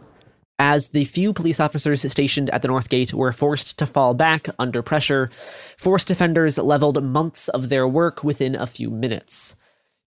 as 0.60 0.88
the 0.88 1.04
few 1.04 1.32
police 1.32 1.58
officers 1.58 2.02
stationed 2.12 2.50
at 2.50 2.60
the 2.60 2.68
North 2.68 2.90
Gate 2.90 3.14
were 3.14 3.32
forced 3.32 3.78
to 3.78 3.86
fall 3.86 4.12
back 4.12 4.46
under 4.58 4.82
pressure, 4.82 5.30
force 5.78 6.04
defenders 6.04 6.58
leveled 6.58 7.02
months 7.02 7.48
of 7.48 7.70
their 7.70 7.88
work 7.88 8.22
within 8.22 8.54
a 8.54 8.66
few 8.66 8.90
minutes. 8.90 9.56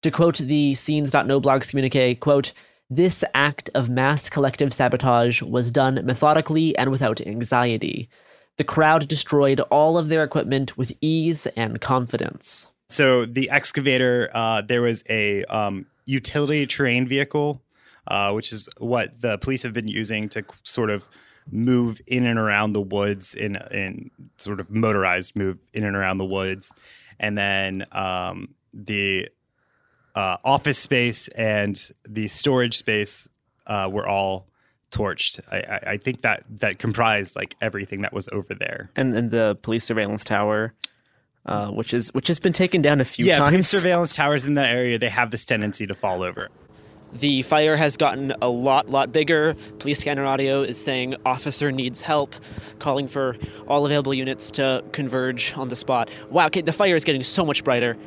To 0.03 0.11
quote 0.11 0.37
the 0.37 0.75
Scenes.no 0.75 1.39
blog's 1.39 1.71
communique, 1.71 2.13
quote, 2.15 2.53
this 2.89 3.23
act 3.33 3.69
of 3.73 3.89
mass 3.89 4.29
collective 4.29 4.73
sabotage 4.73 5.41
was 5.41 5.71
done 5.71 5.99
methodically 6.03 6.77
and 6.77 6.91
without 6.91 7.21
anxiety. 7.21 8.09
The 8.57 8.63
crowd 8.63 9.07
destroyed 9.07 9.59
all 9.71 9.97
of 9.97 10.09
their 10.09 10.23
equipment 10.23 10.77
with 10.77 10.93
ease 11.01 11.47
and 11.55 11.81
confidence. 11.81 12.67
So 12.89 13.25
the 13.25 13.49
excavator, 13.49 14.29
uh, 14.33 14.61
there 14.61 14.81
was 14.81 15.03
a 15.09 15.43
um, 15.45 15.87
utility 16.05 16.67
terrain 16.67 17.07
vehicle 17.07 17.63
uh, 18.07 18.31
which 18.31 18.51
is 18.51 18.67
what 18.79 19.21
the 19.21 19.37
police 19.37 19.63
have 19.63 19.73
been 19.73 19.87
using 19.87 20.29
to 20.29 20.43
sort 20.63 20.89
of 20.89 21.07
move 21.51 22.01
in 22.07 22.25
and 22.25 22.39
around 22.39 22.73
the 22.73 22.81
woods 22.81 23.33
in 23.33 23.57
in 23.71 24.11
sort 24.37 24.59
of 24.59 24.69
motorized 24.69 25.35
move 25.35 25.59
in 25.73 25.83
and 25.83 25.95
around 25.95 26.17
the 26.17 26.25
woods, 26.25 26.73
and 27.19 27.37
then 27.37 27.83
um, 27.91 28.53
the 28.73 29.29
uh, 30.15 30.37
office 30.43 30.77
space 30.77 31.27
and 31.29 31.91
the 32.07 32.27
storage 32.27 32.77
space 32.77 33.27
uh, 33.67 33.89
were 33.91 34.07
all 34.07 34.47
torched. 34.91 35.39
I, 35.51 35.93
I, 35.93 35.97
think 35.97 36.21
that 36.21 36.43
that 36.59 36.77
comprised 36.77 37.35
like 37.35 37.55
everything 37.61 38.03
that 38.03 38.13
was 38.13 38.29
over 38.31 38.53
there. 38.53 38.91
And, 38.95 39.15
and 39.15 39.31
the 39.31 39.57
police 39.61 39.85
surveillance 39.85 40.23
tower, 40.23 40.73
uh, 41.45 41.69
which 41.69 41.93
is 41.93 42.13
which 42.13 42.27
has 42.27 42.39
been 42.39 42.53
taken 42.53 42.81
down 42.81 43.01
a 43.01 43.05
few 43.05 43.25
yeah, 43.25 43.37
times. 43.37 43.45
Yeah, 43.45 43.51
police 43.51 43.67
surveillance 43.69 44.15
towers 44.15 44.45
in 44.45 44.53
that 44.53 44.73
area 44.73 44.99
they 44.99 45.09
have 45.09 45.31
this 45.31 45.45
tendency 45.45 45.87
to 45.87 45.95
fall 45.95 46.21
over. 46.21 46.49
The 47.13 47.43
fire 47.43 47.75
has 47.75 47.95
gotten 47.95 48.33
a 48.41 48.49
lot, 48.49 48.89
lot 48.89 49.11
bigger. 49.11 49.55
Police 49.77 49.99
scanner 49.99 50.25
audio 50.25 50.63
is 50.63 50.83
saying 50.83 51.15
officer 51.25 51.71
needs 51.71 52.01
help, 52.01 52.33
calling 52.79 53.07
for 53.07 53.35
all 53.67 53.85
available 53.85 54.15
units 54.15 54.49
to 54.51 54.83
converge 54.93 55.53
on 55.55 55.69
the 55.69 55.75
spot. 55.75 56.09
Wow, 56.31 56.47
okay, 56.47 56.61
the 56.61 56.73
fire 56.73 56.95
is 56.95 57.03
getting 57.03 57.21
so 57.21 57.45
much 57.45 57.63
brighter. 57.63 57.97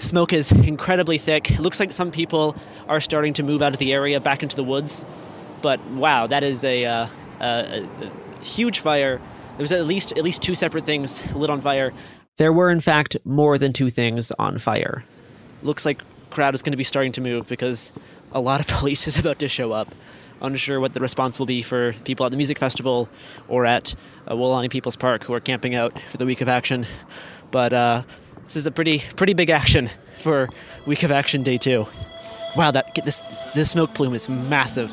Smoke 0.00 0.32
is 0.32 0.50
incredibly 0.50 1.18
thick. 1.18 1.50
It 1.50 1.60
looks 1.60 1.78
like 1.78 1.92
some 1.92 2.10
people 2.10 2.56
are 2.88 3.02
starting 3.02 3.34
to 3.34 3.42
move 3.42 3.60
out 3.60 3.74
of 3.74 3.78
the 3.78 3.92
area 3.92 4.18
back 4.18 4.42
into 4.42 4.56
the 4.56 4.64
woods. 4.64 5.04
But 5.60 5.78
wow, 5.90 6.26
that 6.26 6.42
is 6.42 6.64
a, 6.64 6.86
uh, 6.86 7.06
a, 7.38 7.86
a 8.00 8.44
huge 8.44 8.78
fire. 8.78 9.18
There 9.18 9.62
was 9.62 9.72
at 9.72 9.86
least 9.86 10.12
at 10.12 10.24
least 10.24 10.40
two 10.40 10.54
separate 10.54 10.86
things 10.86 11.30
lit 11.34 11.50
on 11.50 11.60
fire. 11.60 11.92
There 12.38 12.50
were, 12.50 12.70
in 12.70 12.80
fact, 12.80 13.18
more 13.26 13.58
than 13.58 13.74
two 13.74 13.90
things 13.90 14.32
on 14.38 14.56
fire. 14.56 15.04
Looks 15.62 15.84
like 15.84 16.02
crowd 16.30 16.54
is 16.54 16.62
going 16.62 16.72
to 16.72 16.78
be 16.78 16.84
starting 16.84 17.12
to 17.12 17.20
move 17.20 17.46
because 17.46 17.92
a 18.32 18.40
lot 18.40 18.60
of 18.60 18.66
police 18.78 19.06
is 19.06 19.18
about 19.18 19.38
to 19.40 19.48
show 19.48 19.72
up. 19.72 19.94
Unsure 20.40 20.80
what 20.80 20.94
the 20.94 21.00
response 21.00 21.38
will 21.38 21.44
be 21.44 21.60
for 21.60 21.92
people 21.92 22.24
at 22.24 22.30
the 22.30 22.38
music 22.38 22.58
festival 22.58 23.10
or 23.48 23.66
at 23.66 23.94
uh, 24.26 24.32
Weelaunee 24.32 24.70
People's 24.70 24.96
Park 24.96 25.24
who 25.24 25.34
are 25.34 25.40
camping 25.40 25.74
out 25.74 26.00
for 26.00 26.16
the 26.16 26.24
week 26.24 26.40
of 26.40 26.48
action. 26.48 26.86
But 27.50 27.74
uh, 27.74 28.02
this 28.50 28.56
is 28.56 28.66
a 28.66 28.72
pretty 28.72 29.00
pretty 29.14 29.32
big 29.32 29.48
action 29.48 29.88
for 30.18 30.48
week 30.84 31.04
of 31.04 31.12
action 31.12 31.44
day 31.44 31.56
two. 31.56 31.86
Wow, 32.56 32.72
that 32.72 32.98
this 33.04 33.22
this 33.54 33.70
smoke 33.70 33.94
plume 33.94 34.12
is 34.12 34.28
massive. 34.28 34.92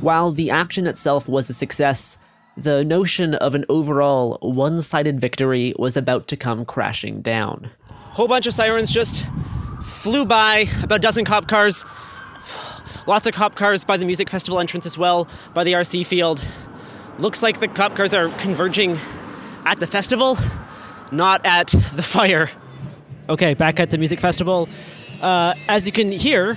While 0.00 0.30
the 0.30 0.50
action 0.50 0.86
itself 0.86 1.28
was 1.28 1.50
a 1.50 1.52
success, 1.52 2.16
the 2.56 2.84
notion 2.84 3.34
of 3.34 3.54
an 3.54 3.64
overall 3.68 4.38
one 4.40 4.80
sided 4.80 5.20
victory 5.20 5.74
was 5.78 5.96
about 5.96 6.28
to 6.28 6.36
come 6.36 6.64
crashing 6.64 7.20
down. 7.20 7.70
Whole 7.88 8.28
bunch 8.28 8.46
of 8.46 8.54
sirens 8.54 8.90
just 8.90 9.26
flew 9.82 10.24
by, 10.24 10.68
about 10.82 10.96
a 10.96 11.00
dozen 11.00 11.24
cop 11.24 11.48
cars. 11.48 11.84
Lots 13.06 13.26
of 13.26 13.34
cop 13.34 13.56
cars 13.56 13.84
by 13.84 13.96
the 13.96 14.06
music 14.06 14.30
festival 14.30 14.60
entrance 14.60 14.86
as 14.86 14.96
well, 14.96 15.28
by 15.52 15.64
the 15.64 15.72
RC 15.72 16.06
field. 16.06 16.42
Looks 17.18 17.42
like 17.42 17.60
the 17.60 17.68
cop 17.68 17.96
cars 17.96 18.14
are 18.14 18.28
converging 18.38 18.98
at 19.64 19.80
the 19.80 19.86
festival, 19.86 20.38
not 21.10 21.44
at 21.44 21.68
the 21.94 22.02
fire. 22.02 22.50
Okay, 23.28 23.54
back 23.54 23.80
at 23.80 23.90
the 23.90 23.98
music 23.98 24.20
festival. 24.20 24.68
Uh, 25.20 25.54
as 25.66 25.84
you 25.84 25.90
can 25.90 26.12
hear, 26.12 26.56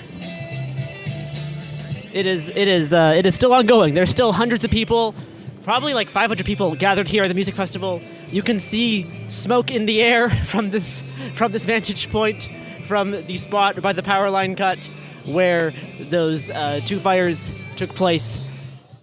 it 2.14 2.28
is 2.28 2.50
it 2.50 2.68
is 2.68 2.94
uh, 2.94 3.14
it 3.18 3.26
is 3.26 3.34
still 3.34 3.54
ongoing. 3.54 3.96
There's 3.96 4.12
still 4.12 4.34
hundreds 4.34 4.64
of 4.64 4.70
people, 4.70 5.16
probably 5.64 5.96
like 5.96 6.10
500 6.10 6.46
people 6.46 6.76
gathered 6.76 7.08
here 7.08 7.24
at 7.24 7.28
the 7.28 7.34
music 7.34 7.56
festival. 7.56 8.02
You 8.28 8.44
can 8.44 8.60
see 8.60 9.10
smoke 9.30 9.72
in 9.72 9.88
the 9.88 10.02
air 10.02 10.30
from 10.46 10.70
this 10.70 11.04
from 11.34 11.52
this 11.52 11.66
vantage 11.66 12.12
point, 12.12 12.48
from 12.86 13.12
the 13.12 13.38
spot 13.38 13.82
by 13.82 13.94
the 13.94 14.04
power 14.04 14.30
line 14.30 14.56
cut, 14.56 14.92
where 15.26 15.74
those 16.00 16.52
uh, 16.52 16.82
two 16.86 17.00
fires 17.00 17.52
took 17.78 17.96
place. 17.96 18.40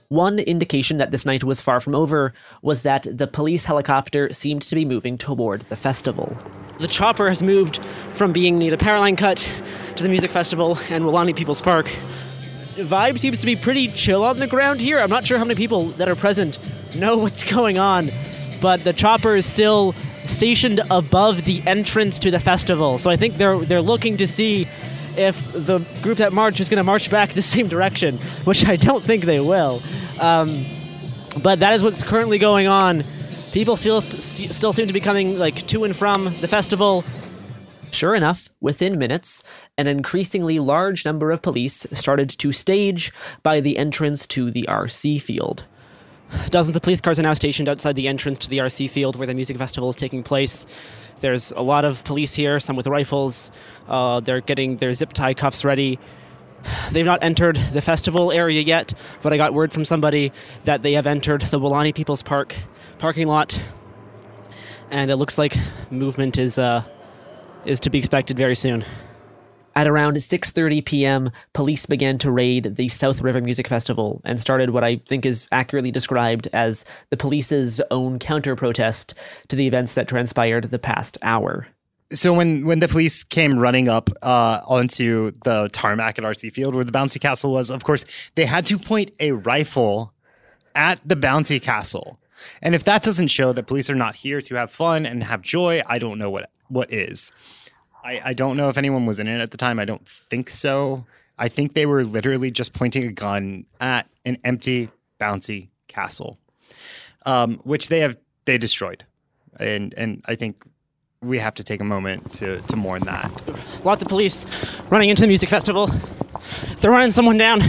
One 0.09 0.39
indication 0.39 0.99
that 0.99 1.11
this 1.11 1.27
night 1.27 1.43
was 1.43 1.61
far 1.61 1.81
from 1.81 1.97
over 1.97 2.33
was 2.63 2.83
that 2.83 3.09
the 3.11 3.27
police 3.27 3.65
helicopter 3.65 4.33
seemed 4.33 4.63
to 4.63 4.77
be 4.77 4.85
moving 4.85 5.19
toward 5.19 5.63
the 5.63 5.75
festival. 5.75 6.37
The 6.79 6.89
chopper 6.89 7.29
has 7.29 7.43
moved 7.43 7.81
from 8.13 8.33
being 8.33 8.59
near 8.59 8.71
the 8.71 8.77
power 8.77 8.99
line 8.99 9.17
cut 9.17 9.49
to 9.97 10.03
the 10.03 10.11
music 10.11 10.31
festival 10.31 10.79
and 10.91 11.05
Weelaunee 11.05 11.35
People's 11.35 11.63
Park. 11.63 11.87
The 12.77 12.83
vibe 12.83 13.19
seems 13.19 13.41
to 13.41 13.47
be 13.47 13.57
pretty 13.57 13.89
chill 13.89 14.23
on 14.23 14.41
the 14.41 14.47
ground 14.47 14.83
here. 14.83 14.99
I'm 14.99 15.09
not 15.09 15.27
sure 15.27 15.39
how 15.39 15.45
many 15.45 15.57
people 15.57 15.89
that 15.93 16.09
are 16.09 16.15
present 16.15 16.59
know 16.95 17.17
what's 17.19 17.45
going 17.45 17.79
on, 17.79 18.11
but 18.61 18.85
the 18.85 18.93
chopper 18.93 19.35
is 19.35 19.47
still 19.47 19.95
stationed 20.27 20.81
above 20.91 21.45
the 21.45 21.63
entrance 21.67 22.19
to 22.19 22.31
the 22.31 22.41
festival. 22.41 22.99
So 22.99 23.09
I 23.09 23.17
think 23.17 23.35
they're 23.35 23.59
they're 23.59 23.81
looking 23.81 24.19
to 24.19 24.27
see 24.27 24.69
if 25.17 25.51
the 25.53 25.79
group 26.03 26.19
that 26.19 26.35
march 26.35 26.61
is 26.61 26.69
going 26.69 26.77
to 26.77 26.85
march 26.85 27.11
back 27.11 27.33
the 27.33 27.43
same 27.55 27.69
direction, 27.69 28.19
which 28.45 28.67
I 28.67 28.77
don't 28.77 29.03
think 29.03 29.25
they 29.25 29.41
will. 29.41 29.83
Um, 30.21 30.67
but 31.43 31.61
that 31.61 31.73
is 31.73 31.83
what's 31.83 32.03
currently 32.03 32.39
going 32.39 32.67
on. 32.67 33.05
People 33.57 33.79
still 33.79 34.03
st- 34.03 34.53
still 34.53 34.75
seem 34.75 34.87
to 34.87 34.93
be 34.93 35.01
coming 35.01 35.39
like 35.39 35.67
to 35.69 35.85
and 35.85 35.97
from 35.97 36.25
the 36.43 36.47
festival. 36.47 37.07
Sure 37.91 38.15
enough, 38.15 38.51
within 38.61 38.99
minutes, 38.99 39.43
an 39.79 39.87
increasingly 39.87 40.59
large 40.59 41.07
number 41.07 41.31
of 41.31 41.41
police 41.41 41.87
started 41.95 42.29
to 42.29 42.53
stage 42.53 43.11
by 43.43 43.61
the 43.61 43.79
entrance 43.79 44.27
to 44.27 44.51
the 44.51 44.67
RC 44.69 45.23
field. 45.23 45.65
Dozens 46.51 46.77
of 46.77 46.83
police 46.83 47.01
cars 47.01 47.19
are 47.19 47.23
now 47.23 47.33
stationed 47.33 47.67
outside 47.67 47.97
the 47.97 48.09
entrance 48.09 48.39
to 48.41 48.51
the 48.51 48.59
RC 48.59 48.91
field 48.91 49.17
where 49.17 49.27
the 49.27 49.33
music 49.33 49.57
festival 49.57 49.89
is 49.89 49.97
taking 49.97 50.23
place. 50.23 50.67
There's 51.21 51.51
a 51.53 51.63
lot 51.63 51.87
of 51.87 52.05
police 52.05 52.35
here, 52.35 52.61
some 52.61 52.77
with 52.77 52.87
rifles. 52.87 53.51
Uh, 53.89 54.21
they're 54.21 54.43
getting 54.43 54.77
their 54.77 54.93
zip 54.93 55.15
tie 55.15 55.33
cuffs 55.33 55.65
ready. 55.65 55.99
They've 56.93 57.07
not 57.07 57.23
entered 57.23 57.57
the 57.73 57.81
festival 57.81 58.33
area 58.33 58.61
yet, 58.61 58.93
but 59.23 59.33
I 59.33 59.39
got 59.39 59.55
word 59.55 59.73
from 59.73 59.87
somebody 59.87 60.31
that 60.65 60.83
they 60.83 60.93
have 60.93 61.07
entered 61.07 61.41
the 61.41 61.59
Weelaunee 61.59 61.95
People's 61.95 62.23
Park 62.23 62.55
parking 62.99 63.27
lot, 63.27 63.61
and 64.91 65.11
it 65.11 65.17
looks 65.17 65.39
like 65.39 65.57
movement 65.91 66.39
is 66.39 66.59
uh, 66.59 66.83
is 67.65 67.81
to 67.81 67.91
be 67.91 67.99
expected 67.99 68.37
very 68.37 68.55
soon. 68.55 68.85
At 69.75 69.87
around 69.87 70.17
6:30 70.17 70.85
p.m., 70.85 71.31
police 71.53 71.85
began 71.85 72.17
to 72.19 72.31
raid 72.31 72.77
the 72.77 72.89
South 72.89 73.21
River 73.21 73.43
Music 73.43 73.69
Festival 73.69 74.23
and 74.25 74.41
started 74.41 74.71
what 74.71 74.85
I 74.85 74.97
think 75.07 75.27
is 75.27 75.47
accurately 75.53 75.91
described 75.91 76.49
as 76.55 76.87
the 77.11 77.17
police's 77.17 77.83
own 77.91 78.19
counter-protest 78.19 79.15
to 79.49 79.57
the 79.57 79.67
events 79.67 79.93
that 79.93 80.09
transpired 80.09 80.71
the 80.71 80.79
past 80.79 81.19
hour. 81.21 81.67
So 82.11 82.33
when 82.33 82.65
when 82.65 82.79
the 82.79 82.89
police 82.89 83.23
came 83.23 83.59
running 83.59 83.89
up 83.89 84.09
uh, 84.23 84.61
onto 84.67 85.33
the 85.45 85.69
tarmac 85.73 86.19
at 86.19 86.25
RC 86.25 86.53
Field 86.53 86.75
where 86.75 86.85
the 86.85 86.93
bouncy 86.93 87.21
castle 87.21 87.53
was, 87.53 87.71
of 87.71 87.85
course 87.85 88.07
they 88.35 88.47
had 88.47 88.65
to 88.67 88.79
point 88.79 89.11
a 89.21 89.33
rifle 89.33 90.15
at 90.75 91.01
the 91.05 91.17
bouncy 91.17 91.61
castle. 91.61 92.19
And 92.63 92.75
if 92.75 92.85
that 92.85 93.03
doesn't 93.03 93.29
show 93.29 93.53
that 93.53 93.67
police 93.67 93.91
are 93.91 93.95
not 93.95 94.17
here 94.17 94.41
to 94.41 94.55
have 94.57 94.71
fun 94.71 95.07
and 95.07 95.23
have 95.25 95.43
joy, 95.43 95.83
I 95.87 95.99
don't 95.99 96.19
know 96.19 96.31
what 96.31 96.51
what 96.69 96.93
is. 96.93 97.33
I, 98.05 98.21
I 98.25 98.33
don't 98.35 98.57
know 98.57 98.69
if 98.69 98.79
anyone 98.79 99.07
was 99.07 99.19
in 99.19 99.27
it 99.27 99.41
at 99.41 99.51
the 99.51 99.57
time. 99.57 99.79
I 99.79 99.85
don't 99.85 100.07
think 100.09 100.49
so. 100.49 101.05
I 101.39 101.49
think 101.49 101.75
they 101.75 101.87
were 101.87 102.05
literally 102.05 102.51
just 102.51 102.73
pointing 102.73 103.05
a 103.05 103.13
gun 103.13 103.67
at 103.81 104.09
an 104.25 104.39
empty, 104.45 104.89
bouncy 105.21 105.69
castle, 105.89 106.39
um, 107.27 107.59
which 107.65 107.89
they 107.89 108.01
have 108.01 108.17
they 108.45 108.59
destroyed, 108.59 109.05
and 109.59 109.93
and 109.97 110.23
I 110.27 110.37
think 110.37 110.65
we 111.21 111.39
have 111.39 111.55
to 111.55 111.65
take 111.65 111.81
a 111.81 111.85
moment 111.85 112.33
to 112.35 112.61
to 112.63 112.77
mourn 112.77 113.03
that. 113.03 113.31
Lots 113.85 114.03
of 114.03 114.09
police 114.09 114.47
running 114.91 115.09
into 115.09 115.23
the 115.23 115.29
music 115.29 115.49
festival. 115.49 115.91
They're 116.79 116.91
running 116.91 117.11
someone 117.11 117.37
down, 117.37 117.61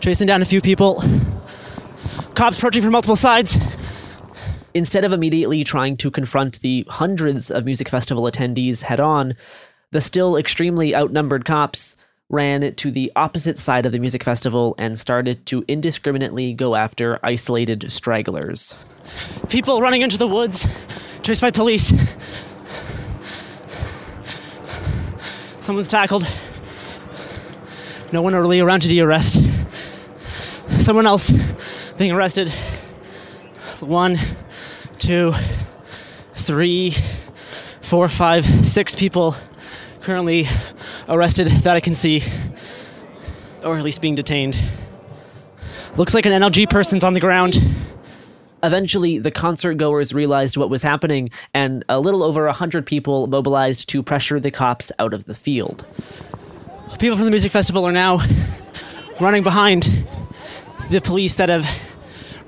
chasing 0.00 0.26
down 0.26 0.42
a 0.42 0.44
few 0.44 0.60
people. 0.60 1.02
Cops 2.34 2.58
approaching 2.58 2.82
from 2.82 2.90
multiple 2.92 3.14
sides. 3.16 3.56
Instead 4.74 5.04
of 5.04 5.12
immediately 5.12 5.62
trying 5.62 5.96
to 5.98 6.10
confront 6.10 6.60
the 6.60 6.84
hundreds 6.88 7.48
of 7.48 7.64
music 7.64 7.88
festival 7.88 8.24
attendees 8.24 8.82
head 8.82 8.98
on, 8.98 9.34
the 9.92 10.00
still 10.00 10.36
extremely 10.36 10.96
outnumbered 10.96 11.44
cops 11.44 11.94
ran 12.28 12.74
to 12.74 12.90
the 12.90 13.12
opposite 13.14 13.56
side 13.56 13.86
of 13.86 13.92
the 13.92 14.00
music 14.00 14.24
festival 14.24 14.74
and 14.78 14.98
started 14.98 15.46
to 15.46 15.64
indiscriminately 15.68 16.52
go 16.52 16.74
after 16.74 17.20
isolated 17.22 17.92
stragglers. 17.92 18.74
People 19.48 19.80
running 19.80 20.02
into 20.02 20.18
the 20.18 20.26
woods, 20.26 20.66
chased 21.22 21.40
by 21.40 21.52
police. 21.52 21.92
Someone's 25.60 25.86
tackled. 25.86 26.26
No 28.10 28.22
one 28.22 28.34
really 28.34 28.58
around 28.58 28.80
to 28.80 28.88
de-arrest. 28.88 29.40
Someone 30.80 31.06
else 31.06 31.32
being 31.96 32.12
arrested. 32.12 32.50
One, 33.80 34.18
two, 34.98 35.32
three, 36.34 36.94
four, 37.80 38.08
five, 38.08 38.44
six 38.44 38.94
people 38.94 39.36
currently 40.00 40.46
arrested 41.08 41.46
that 41.48 41.76
I 41.76 41.80
can 41.80 41.94
see, 41.94 42.22
or 43.62 43.78
at 43.78 43.84
least 43.84 44.00
being 44.00 44.14
detained. 44.14 44.56
Looks 45.96 46.14
like 46.14 46.26
an 46.26 46.32
NLG 46.32 46.68
person's 46.68 47.04
on 47.04 47.14
the 47.14 47.20
ground. 47.20 47.62
Eventually, 48.62 49.18
the 49.18 49.30
concert 49.30 49.74
goers 49.74 50.14
realized 50.14 50.56
what 50.56 50.70
was 50.70 50.82
happening, 50.82 51.30
and 51.52 51.84
a 51.88 52.00
little 52.00 52.22
over 52.22 52.46
100 52.46 52.86
people 52.86 53.26
mobilized 53.26 53.88
to 53.90 54.02
pressure 54.02 54.40
the 54.40 54.50
cops 54.50 54.90
out 54.98 55.14
of 55.14 55.26
the 55.26 55.34
field. 55.34 55.86
People 56.98 57.16
from 57.16 57.26
the 57.26 57.30
music 57.30 57.52
festival 57.52 57.86
are 57.86 57.92
now 57.92 58.20
running 59.20 59.42
behind 59.42 60.06
the 60.90 61.00
police 61.00 61.34
that 61.36 61.48
have 61.48 61.66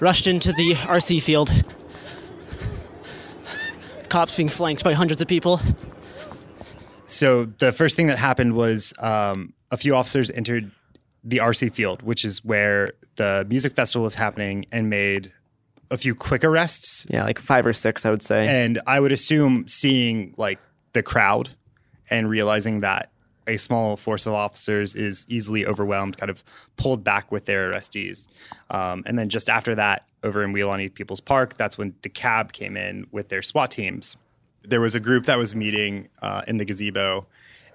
rushed 0.00 0.26
into 0.26 0.52
the 0.52 0.74
RC 0.74 1.22
field. 1.22 1.52
Cops 4.08 4.36
being 4.36 4.48
flanked 4.48 4.84
by 4.84 4.92
hundreds 4.92 5.20
of 5.20 5.28
people. 5.28 5.60
So 7.06 7.44
the 7.44 7.72
first 7.72 7.96
thing 7.96 8.08
that 8.08 8.18
happened 8.18 8.54
was 8.54 8.92
um, 8.98 9.54
a 9.70 9.76
few 9.76 9.94
officers 9.94 10.30
entered 10.30 10.70
the 11.24 11.38
RC 11.38 11.72
field, 11.74 12.02
which 12.02 12.24
is 12.24 12.44
where 12.44 12.92
the 13.16 13.46
music 13.48 13.74
festival 13.74 14.04
was 14.04 14.14
happening, 14.14 14.66
and 14.70 14.90
made 14.90 15.32
a 15.90 15.96
few 15.96 16.14
quick 16.14 16.44
arrests. 16.44 17.06
Yeah, 17.10 17.24
like 17.24 17.38
five 17.38 17.66
or 17.66 17.72
six, 17.72 18.04
I 18.06 18.10
would 18.10 18.22
say. 18.22 18.46
And 18.46 18.80
I 18.86 19.00
would 19.00 19.12
assume 19.12 19.66
seeing 19.68 20.34
like 20.36 20.58
the 20.92 21.02
crowd 21.02 21.50
and 22.10 22.28
realizing 22.28 22.80
that 22.80 23.10
a 23.46 23.56
small 23.56 23.96
force 23.96 24.26
of 24.26 24.34
officers 24.34 24.94
is 24.94 25.24
easily 25.28 25.66
overwhelmed, 25.66 26.16
kind 26.16 26.30
of 26.30 26.42
pulled 26.76 27.04
back 27.04 27.30
with 27.30 27.44
their 27.44 27.72
arrestees. 27.72 28.26
Um, 28.70 29.02
and 29.06 29.18
then 29.18 29.28
just 29.28 29.48
after 29.48 29.74
that, 29.74 30.08
over 30.22 30.42
in 30.42 30.52
Weelaunee 30.52 30.92
People's 30.92 31.20
Park, 31.20 31.56
that's 31.56 31.78
when 31.78 31.92
DeKalb 32.02 32.52
came 32.52 32.76
in 32.76 33.06
with 33.12 33.28
their 33.28 33.42
SWAT 33.42 33.70
teams. 33.70 34.16
There 34.62 34.80
was 34.80 34.94
a 34.94 35.00
group 35.00 35.26
that 35.26 35.38
was 35.38 35.54
meeting 35.54 36.08
uh, 36.20 36.42
in 36.48 36.56
the 36.56 36.64
gazebo, 36.64 37.26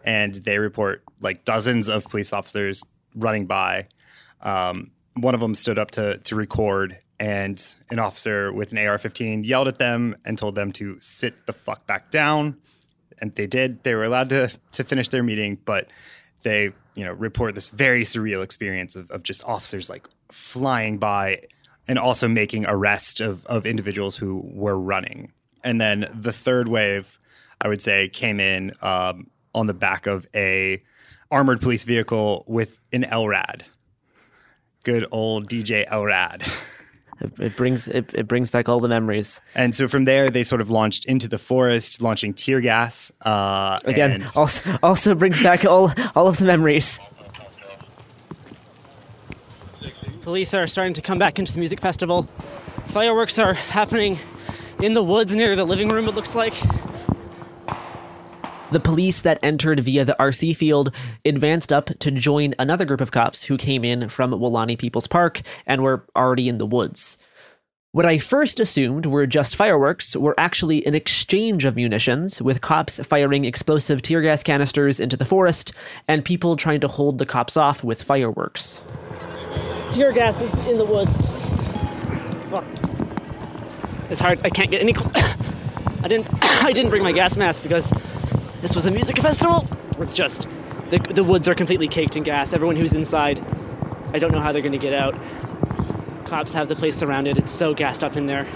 and 0.03 0.35
they 0.35 0.57
report 0.57 1.03
like 1.21 1.45
dozens 1.45 1.87
of 1.87 2.03
police 2.05 2.33
officers 2.33 2.83
running 3.15 3.45
by. 3.45 3.87
Um, 4.41 4.91
one 5.15 5.33
of 5.33 5.41
them 5.41 5.55
stood 5.55 5.79
up 5.79 5.91
to 5.91 6.17
to 6.17 6.35
record, 6.35 6.97
and 7.19 7.63
an 7.89 7.99
officer 7.99 8.51
with 8.51 8.71
an 8.71 8.77
AR-15 8.77 9.45
yelled 9.45 9.67
at 9.67 9.77
them 9.77 10.15
and 10.25 10.37
told 10.37 10.55
them 10.55 10.71
to 10.73 10.97
sit 10.99 11.45
the 11.45 11.53
fuck 11.53 11.85
back 11.87 12.11
down 12.11 12.57
and 13.21 13.33
they 13.35 13.47
did. 13.47 13.83
They 13.83 13.95
were 13.95 14.03
allowed 14.03 14.29
to 14.29 14.51
to 14.71 14.83
finish 14.83 15.09
their 15.09 15.23
meeting, 15.23 15.57
but 15.63 15.87
they 16.43 16.71
you 16.95 17.05
know 17.05 17.13
report 17.13 17.55
this 17.55 17.69
very 17.69 18.03
surreal 18.03 18.43
experience 18.43 18.95
of, 18.95 19.09
of 19.11 19.23
just 19.23 19.43
officers 19.45 19.89
like 19.89 20.07
flying 20.31 20.97
by 20.97 21.41
and 21.87 21.99
also 21.99 22.27
making 22.27 22.65
arrest 22.65 23.21
of 23.21 23.45
of 23.45 23.65
individuals 23.65 24.17
who 24.17 24.41
were 24.43 24.77
running. 24.77 25.31
And 25.63 25.79
then 25.79 26.07
the 26.13 26.33
third 26.33 26.67
wave, 26.67 27.19
I 27.61 27.67
would 27.67 27.81
say, 27.81 28.09
came 28.09 28.39
in 28.39 28.73
um, 28.81 29.29
on 29.53 29.67
the 29.67 29.73
back 29.73 30.07
of 30.07 30.27
a 30.33 30.81
armored 31.29 31.61
police 31.61 31.83
vehicle 31.83 32.43
with 32.47 32.77
an 32.91 33.03
LRAD. 33.03 33.63
Good 34.83 35.05
old 35.11 35.47
DJ 35.47 35.87
LRAD. 35.87 36.67
It, 37.21 37.31
it 37.39 37.55
brings 37.55 37.87
it, 37.87 38.11
it 38.13 38.27
brings 38.27 38.49
back 38.49 38.67
all 38.67 38.79
the 38.79 38.89
memories. 38.89 39.39
And 39.55 39.75
so 39.75 39.87
from 39.87 40.05
there, 40.05 40.29
they 40.29 40.43
sort 40.43 40.59
of 40.61 40.69
launched 40.69 41.05
into 41.05 41.27
the 41.27 41.37
forest, 41.37 42.01
launching 42.01 42.33
tear 42.33 42.59
gas. 42.61 43.11
Uh, 43.23 43.79
Again, 43.85 44.11
and- 44.11 44.25
also 44.35 44.77
also 44.83 45.15
brings 45.15 45.41
back 45.43 45.63
all 45.65 45.93
all 46.15 46.27
of 46.27 46.37
the 46.37 46.45
memories. 46.45 46.99
Police 50.21 50.53
are 50.53 50.67
starting 50.67 50.93
to 50.93 51.01
come 51.01 51.17
back 51.17 51.39
into 51.39 51.51
the 51.53 51.59
music 51.59 51.79
festival. 51.81 52.27
Fireworks 52.87 53.39
are 53.39 53.53
happening 53.53 54.19
in 54.79 54.93
the 54.93 55.03
woods 55.03 55.35
near 55.35 55.55
the 55.55 55.63
living 55.65 55.89
room. 55.89 56.07
It 56.07 56.15
looks 56.15 56.35
like. 56.35 56.53
The 58.71 58.79
police 58.79 59.21
that 59.21 59.39
entered 59.43 59.81
via 59.81 60.05
the 60.05 60.15
RC 60.17 60.55
field 60.55 60.93
advanced 61.25 61.73
up 61.73 61.87
to 61.99 62.11
join 62.11 62.55
another 62.57 62.85
group 62.85 63.01
of 63.01 63.11
cops 63.11 63.43
who 63.43 63.57
came 63.57 63.83
in 63.83 64.07
from 64.07 64.31
Weelaunee 64.31 64.79
People's 64.79 65.07
Park 65.07 65.41
and 65.65 65.83
were 65.83 66.05
already 66.15 66.47
in 66.47 66.57
the 66.57 66.65
woods. 66.65 67.17
What 67.91 68.05
I 68.05 68.19
first 68.19 68.61
assumed 68.61 69.05
were 69.05 69.27
just 69.27 69.57
fireworks 69.57 70.15
were 70.15 70.33
actually 70.37 70.85
an 70.85 70.95
exchange 70.95 71.65
of 71.65 71.75
munitions, 71.75 72.41
with 72.41 72.61
cops 72.61 73.05
firing 73.05 73.43
explosive 73.43 74.01
tear 74.01 74.21
gas 74.21 74.41
canisters 74.41 75.01
into 75.01 75.17
the 75.17 75.25
forest 75.25 75.73
and 76.07 76.23
people 76.23 76.55
trying 76.55 76.79
to 76.79 76.87
hold 76.87 77.17
the 77.17 77.25
cops 77.25 77.57
off 77.57 77.83
with 77.83 78.01
fireworks. 78.01 78.79
Tear 79.91 80.13
gas 80.13 80.39
is 80.39 80.53
in 80.69 80.77
the 80.77 80.85
woods. 80.85 81.17
Fuck. 82.49 82.63
It's 84.09 84.21
hard. 84.21 84.39
I 84.45 84.49
can't 84.49 84.71
get 84.71 84.79
any. 84.79 84.93
Cl- 84.93 85.11
I 86.03 86.07
didn't. 86.07 86.29
I 86.41 86.71
didn't 86.71 86.91
bring 86.91 87.03
my 87.03 87.11
gas 87.11 87.35
mask 87.35 87.63
because 87.63 87.91
this 88.61 88.75
was 88.75 88.85
a 88.85 88.91
music 88.91 89.17
festival. 89.19 89.67
It's 89.99 90.13
just 90.13 90.47
the 90.89 90.99
the 90.99 91.23
woods 91.23 91.47
are 91.49 91.55
completely 91.55 91.87
caked 91.87 92.15
in 92.15 92.23
gas. 92.23 92.53
Everyone 92.53 92.75
who's 92.75 92.93
inside, 92.93 93.45
I 94.13 94.19
don't 94.19 94.31
know 94.31 94.39
how 94.39 94.51
they're 94.51 94.61
going 94.61 94.71
to 94.71 94.77
get 94.77 94.93
out. 94.93 95.15
Cops 96.25 96.53
have 96.53 96.69
the 96.69 96.75
place 96.75 96.95
surrounded. 96.95 97.37
It's 97.37 97.51
so 97.51 97.73
gassed 97.73 98.03
up 98.03 98.15
in 98.15 98.27
there. 98.27 98.47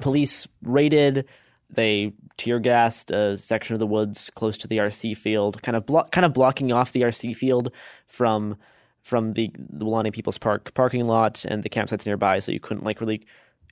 Police 0.00 0.46
raided. 0.62 1.26
They 1.70 2.12
tear 2.36 2.60
gassed 2.60 3.10
a 3.10 3.38
section 3.38 3.74
of 3.74 3.80
the 3.80 3.86
woods 3.86 4.30
close 4.34 4.58
to 4.58 4.68
the 4.68 4.78
RC 4.78 5.16
field, 5.16 5.62
kind 5.62 5.76
of 5.76 5.86
blo- 5.86 6.04
kind 6.12 6.24
of 6.24 6.32
blocking 6.32 6.72
off 6.72 6.92
the 6.92 7.02
RC 7.02 7.34
field 7.34 7.72
from 8.06 8.56
from 9.02 9.34
the, 9.34 9.50
the 9.56 9.84
Weelaunee 9.84 10.12
People's 10.12 10.36
Park 10.36 10.74
parking 10.74 11.06
lot 11.06 11.44
and 11.44 11.62
the 11.62 11.70
campsites 11.70 12.04
nearby, 12.04 12.40
so 12.40 12.50
you 12.50 12.58
couldn't 12.58 12.82
like 12.82 13.00
really 13.00 13.24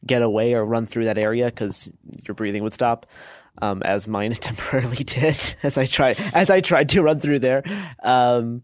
get 0.07 0.23
away 0.23 0.55
or 0.55 0.65
run 0.65 0.87
through 0.87 1.07
that 1.07 1.19
area 1.19 1.47
because 1.47 1.89
your 2.27 2.35
breathing 2.35 2.63
would 2.63 2.75
stop. 2.75 3.07
Um, 3.63 3.83
as 3.85 4.09
mine 4.09 4.33
temporarily 4.41 5.05
did, 5.05 5.55
as 5.63 5.79
I 5.79 5.87
tried 5.87 6.19
as 6.35 6.51
I 6.51 6.61
tried 6.61 6.89
to 6.91 7.03
run 7.03 7.21
through 7.21 7.39
there. 7.39 7.63
Um, 8.03 8.63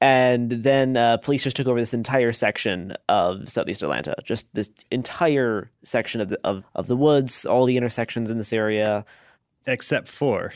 and 0.00 0.50
then 0.50 0.96
uh, 0.96 1.18
police 1.18 1.44
just 1.44 1.56
took 1.56 1.66
over 1.66 1.78
this 1.78 1.94
entire 1.94 2.32
section 2.32 2.94
of 3.08 3.48
southeast 3.48 3.82
Atlanta, 3.82 4.14
just 4.24 4.46
this 4.52 4.68
entire 4.90 5.70
section 5.82 6.20
of 6.20 6.28
the 6.28 6.38
of, 6.44 6.64
of 6.74 6.88
the 6.88 6.96
woods, 6.96 7.46
all 7.46 7.64
the 7.64 7.76
intersections 7.76 8.30
in 8.30 8.38
this 8.38 8.52
area, 8.52 9.04
except 9.66 10.08
for 10.08 10.52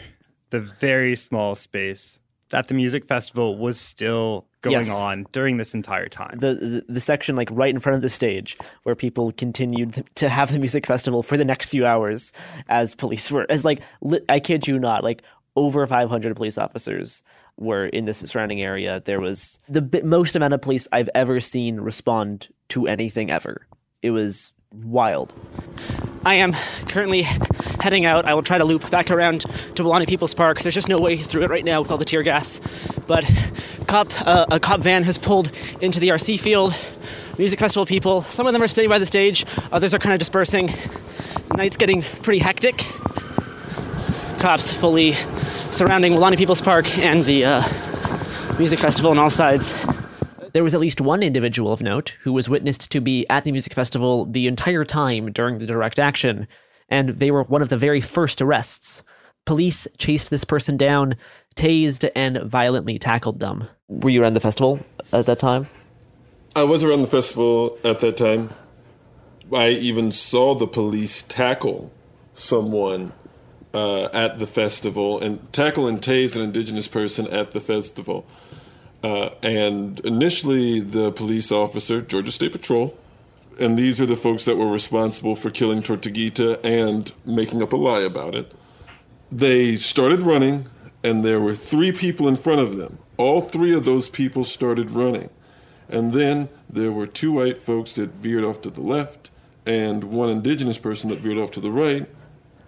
the 0.50 0.60
very 0.60 1.14
small 1.14 1.54
space 1.54 2.18
that 2.50 2.68
the 2.68 2.74
music 2.74 3.06
festival 3.06 3.56
was 3.56 3.78
still 3.78 4.47
going 4.61 4.77
Yes. 4.87 4.90
on 4.90 5.27
during 5.33 5.57
this 5.57 5.75
entire 5.75 6.09
time. 6.09 6.38
the, 6.38 6.55
the 6.55 6.85
the 6.94 7.01
section 7.01 7.37
like 7.37 7.49
right 7.53 7.73
in 7.73 7.81
front 7.81 7.97
of 7.97 8.03
the 8.03 8.09
stage 8.09 8.57
where 8.83 8.94
people 8.97 9.31
continued 9.33 10.05
to 10.16 10.29
have 10.29 10.53
the 10.53 10.59
music 10.59 10.87
festival 10.87 11.23
for 11.23 11.37
the 11.37 11.44
next 11.44 11.68
few 11.68 11.87
hours 11.87 12.33
as 12.68 12.94
police 12.94 13.31
were 13.31 13.47
as 13.49 13.64
like 13.64 13.81
li- 14.01 14.21
I 14.29 14.40
kid 14.40 14.66
you 14.66 14.79
not 14.79 15.05
like 15.05 15.23
over 15.57 15.87
500 15.87 16.35
police 16.37 16.59
officers 16.59 17.23
were 17.57 17.87
in 17.87 18.05
this 18.05 18.18
surrounding 18.18 18.61
area 18.61 19.01
there 19.05 19.21
was 19.21 19.59
the 19.68 20.01
most 20.05 20.37
amount 20.37 20.55
of 20.55 20.61
police 20.62 20.87
I've 20.92 21.11
ever 21.14 21.40
seen 21.40 21.81
respond 21.81 22.49
to 22.71 22.87
anything 22.87 23.31
ever 23.31 23.66
it 24.03 24.11
was 24.11 24.53
wild 24.72 25.33
I 26.24 26.35
am 26.35 26.52
currently 26.88 27.22
heading 27.81 28.04
out. 28.04 28.26
I 28.26 28.35
will 28.35 28.42
try 28.42 28.59
to 28.59 28.64
loop 28.64 28.90
back 28.90 29.11
around 29.11 29.42
to 29.76 29.83
Weelaunee 29.83 30.09
People's 30.09 30.35
Park. 30.35 30.61
There's 30.61 30.74
just 30.74 30.88
no 30.88 30.98
way 30.98 31.16
through 31.16 31.44
it 31.44 31.50
right 31.50 31.64
now 31.64 31.81
with 31.81 31.90
all 31.90 31.96
the 31.96 32.04
tear 32.04 32.22
gas. 32.22 32.61
But 33.07 33.24
cop, 33.87 34.11
uh, 34.26 34.46
a 34.50 34.61
cop 34.61 34.81
van 34.81 35.04
has 35.04 35.16
pulled 35.16 35.50
into 35.81 36.00
the 36.00 36.09
RC 36.09 36.38
field. 36.38 36.76
Music 37.38 37.59
festival 37.59 37.87
people. 37.87 38.22
Some 38.22 38.46
of 38.46 38.52
them 38.52 38.62
are 38.62 38.68
staying 38.68 38.88
by 38.88 38.98
the 38.98 39.07
stage. 39.07 39.46
Others 39.72 39.94
are 39.94 39.98
kind 39.98 40.12
of 40.12 40.18
dispersing. 40.18 40.70
Night's 41.57 41.76
getting 41.76 42.02
pretty 42.02 42.40
hectic. 42.40 42.85
Cops 44.38 44.72
fully 44.72 45.12
surrounding 45.72 46.12
Weelaunee 46.12 46.37
People's 46.37 46.61
Park 46.61 46.98
and 46.98 47.24
the 47.24 47.44
uh, 47.44 48.59
music 48.59 48.81
festival 48.81 49.12
on 49.12 49.18
all 49.18 49.31
sides. 49.31 49.74
There 50.59 50.64
was 50.64 50.75
at 50.75 50.81
least 50.81 51.01
one 51.01 51.23
individual 51.23 51.73
of 51.73 51.83
note 51.83 52.16
who 52.23 52.33
was 52.33 52.49
witnessed 52.49 52.90
to 52.90 53.01
be 53.01 53.25
at 53.31 53.44
the 53.44 53.53
music 53.53 53.73
festival 53.73 54.25
the 54.25 54.49
entire 54.49 54.85
time 54.85 55.31
during 55.31 55.59
the 55.59 55.66
direct 55.66 56.01
action, 56.01 56.49
and 56.88 57.11
they 57.11 57.31
were 57.31 57.44
one 57.44 57.62
of 57.62 57.68
the 57.68 57.77
very 57.77 58.01
first 58.01 58.42
arrests. 58.42 59.05
Police 59.44 59.87
chased 59.99 60.31
this 60.31 60.42
person 60.42 60.77
down, 60.77 61.14
tased, 61.55 62.11
and 62.16 62.38
violently 62.38 62.99
tackled 62.99 63.38
them. 63.38 63.68
Were 63.87 64.11
you 64.11 64.21
around 64.21 64.33
the 64.33 64.40
festival 64.40 64.81
at 65.12 65.27
that 65.27 65.38
time? 65.38 65.68
I 66.57 66.64
was 66.64 66.83
around 66.83 67.03
the 67.03 67.07
festival 67.07 67.79
at 67.85 68.01
that 68.01 68.16
time. 68.16 68.51
I 69.53 69.68
even 69.68 70.11
saw 70.11 70.57
the 70.57 70.66
police 70.66 71.23
tackle 71.23 71.92
someone 72.35 73.12
uh, 73.73 74.07
at 74.07 74.40
the 74.40 74.47
festival 74.49 75.21
and 75.21 75.53
tackle 75.53 75.87
and 75.87 76.01
tase 76.01 76.35
an 76.35 76.42
indigenous 76.42 76.88
person 76.88 77.29
at 77.29 77.53
the 77.53 77.61
festival. 77.61 78.27
Uh, 79.02 79.30
and 79.42 80.00
initially, 80.00 80.80
the 80.80 81.12
police 81.12 81.52
officer, 81.52 82.02
Georgia 82.02 82.32
State 82.32 82.52
Patrol, 82.52 82.98
and 83.61 83.78
these 83.78 84.00
are 84.00 84.06
the 84.06 84.16
folks 84.16 84.44
that 84.44 84.56
were 84.56 84.70
responsible 84.70 85.37
for 85.37 85.50
killing 85.50 85.82
Tortuguita 85.82 86.61
and 86.64 87.12
making 87.24 87.62
up 87.62 87.72
a 87.72 87.76
lie 87.76 88.00
about 88.00 88.34
it. 88.34 88.52
They 89.30 89.76
started 89.76 90.22
running, 90.22 90.68
and 91.02 91.24
there 91.24 91.40
were 91.40 91.54
three 91.54 91.92
people 91.92 92.28
in 92.28 92.37
front 92.37 92.61
of 92.61 92.76
them. 92.76 92.98
All 93.16 93.40
three 93.40 93.74
of 93.74 93.84
those 93.84 94.08
people 94.08 94.44
started 94.44 94.90
running. 94.90 95.30
And 95.88 96.12
then 96.12 96.48
there 96.68 96.92
were 96.92 97.06
two 97.06 97.32
white 97.32 97.62
folks 97.62 97.94
that 97.94 98.11
veered 98.11 98.44
off 98.44 98.61
to 98.62 98.70
the 98.70 98.80
left, 98.80 99.30
and 99.66 100.04
one 100.04 100.28
indigenous 100.28 100.78
person 100.78 101.11
that 101.11 101.20
veered 101.20 101.38
off 101.38 101.50
to 101.52 101.61
the 101.61 101.72
right. 101.72 102.08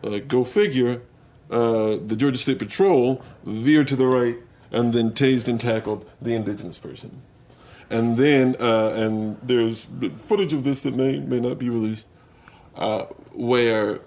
Uh, 0.02 0.18
go 0.26 0.44
figure, 0.44 1.02
uh, 1.50 1.96
the 2.04 2.16
Georgia 2.16 2.38
State 2.38 2.58
Patrol 2.58 3.22
veered 3.44 3.88
to 3.88 3.96
the 3.96 4.06
right 4.06 4.36
and 4.70 4.92
then 4.92 5.10
tased 5.10 5.48
and 5.48 5.60
tackled 5.60 6.08
the 6.20 6.34
indigenous 6.34 6.78
person. 6.78 7.22
And 7.88 8.16
then, 8.16 8.56
uh, 8.60 8.92
and 8.94 9.36
there's 9.42 9.86
footage 10.26 10.52
of 10.52 10.62
this 10.62 10.80
that 10.82 10.94
may 10.94 11.18
may 11.18 11.40
not 11.40 11.58
be 11.58 11.68
released, 11.68 12.06
uh, 12.76 13.06
where 13.32 14.00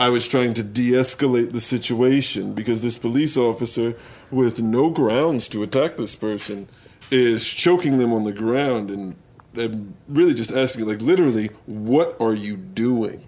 I 0.00 0.10
was 0.10 0.28
trying 0.28 0.54
to 0.54 0.62
de-escalate 0.62 1.52
the 1.52 1.60
situation 1.60 2.54
because 2.54 2.82
this 2.82 2.96
police 2.96 3.36
officer, 3.36 3.96
with 4.30 4.60
no 4.60 4.90
grounds 4.90 5.48
to 5.48 5.62
attack 5.62 5.96
this 5.96 6.14
person, 6.14 6.68
is 7.10 7.44
choking 7.48 7.98
them 7.98 8.12
on 8.12 8.24
the 8.24 8.32
ground 8.32 8.90
and, 8.90 9.16
and 9.54 9.94
really 10.08 10.34
just 10.34 10.52
asking, 10.52 10.86
like, 10.86 11.02
literally, 11.02 11.50
what 11.66 12.16
are 12.20 12.34
you 12.34 12.56
doing? 12.56 13.26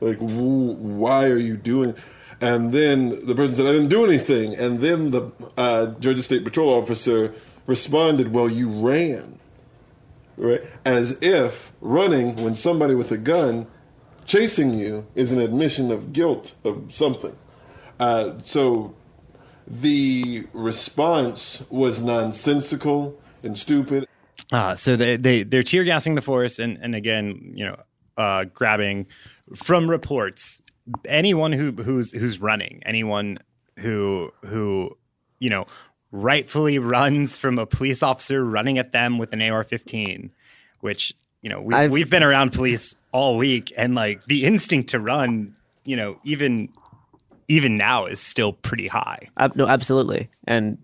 Like, 0.00 0.18
wh- 0.18 0.78
why 0.80 1.26
are 1.26 1.38
you 1.38 1.56
doing? 1.56 1.94
And 2.40 2.72
then 2.72 3.26
the 3.26 3.34
person 3.34 3.54
said, 3.54 3.66
I 3.66 3.72
didn't 3.72 3.88
do 3.88 4.04
anything. 4.04 4.54
And 4.54 4.80
then 4.80 5.10
the 5.10 5.32
uh, 5.56 5.86
Georgia 6.00 6.22
State 6.22 6.44
Patrol 6.44 6.68
officer 6.70 7.34
responded, 7.66 8.32
Well, 8.32 8.48
you 8.48 8.68
ran. 8.68 9.38
Right? 10.36 10.62
As 10.84 11.16
if 11.22 11.72
running 11.80 12.36
when 12.36 12.54
somebody 12.54 12.94
with 12.94 13.10
a 13.10 13.16
gun 13.16 13.66
chasing 14.26 14.74
you 14.74 15.06
is 15.14 15.32
an 15.32 15.40
admission 15.40 15.90
of 15.90 16.12
guilt 16.12 16.54
of 16.64 16.94
something. 16.94 17.34
Uh, 17.98 18.38
so 18.40 18.94
the 19.66 20.46
response 20.52 21.64
was 21.70 22.00
nonsensical 22.00 23.18
and 23.42 23.56
stupid. 23.56 24.06
Uh, 24.52 24.74
so 24.74 24.94
they, 24.94 25.16
they, 25.16 25.42
they're 25.42 25.62
tear 25.62 25.84
gassing 25.84 26.14
the 26.14 26.22
forest 26.22 26.58
and, 26.58 26.78
and 26.82 26.94
again, 26.94 27.52
you 27.54 27.64
know, 27.64 27.76
uh, 28.18 28.44
grabbing 28.44 29.06
from 29.54 29.88
reports 29.88 30.62
anyone 31.04 31.52
who 31.52 31.72
who's 31.72 32.12
who's 32.12 32.40
running, 32.40 32.82
anyone 32.84 33.38
who 33.78 34.32
who 34.44 34.96
you 35.38 35.50
know 35.50 35.66
rightfully 36.12 36.78
runs 36.78 37.36
from 37.36 37.58
a 37.58 37.66
police 37.66 38.02
officer 38.02 38.44
running 38.44 38.78
at 38.78 38.92
them 38.92 39.18
with 39.18 39.32
an 39.32 39.42
AR-15, 39.42 40.30
which 40.80 41.14
you 41.42 41.50
know 41.50 41.60
we, 41.60 41.74
have 41.74 41.90
we've 41.90 42.10
been 42.10 42.22
around 42.22 42.52
police 42.52 42.94
all 43.12 43.36
week, 43.36 43.72
and 43.76 43.94
like 43.94 44.24
the 44.26 44.44
instinct 44.44 44.90
to 44.90 45.00
run, 45.00 45.54
you 45.84 45.96
know, 45.96 46.18
even 46.24 46.68
even 47.48 47.76
now 47.76 48.06
is 48.06 48.20
still 48.20 48.52
pretty 48.52 48.88
high. 48.88 49.28
Uh, 49.36 49.48
no, 49.54 49.66
absolutely. 49.66 50.28
And 50.46 50.78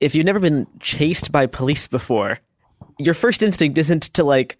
if 0.00 0.14
you've 0.14 0.26
never 0.26 0.40
been 0.40 0.66
chased 0.80 1.30
by 1.30 1.46
police 1.46 1.86
before, 1.86 2.40
your 2.98 3.14
first 3.14 3.42
instinct 3.42 3.78
isn't 3.78 4.02
to 4.14 4.24
like 4.24 4.58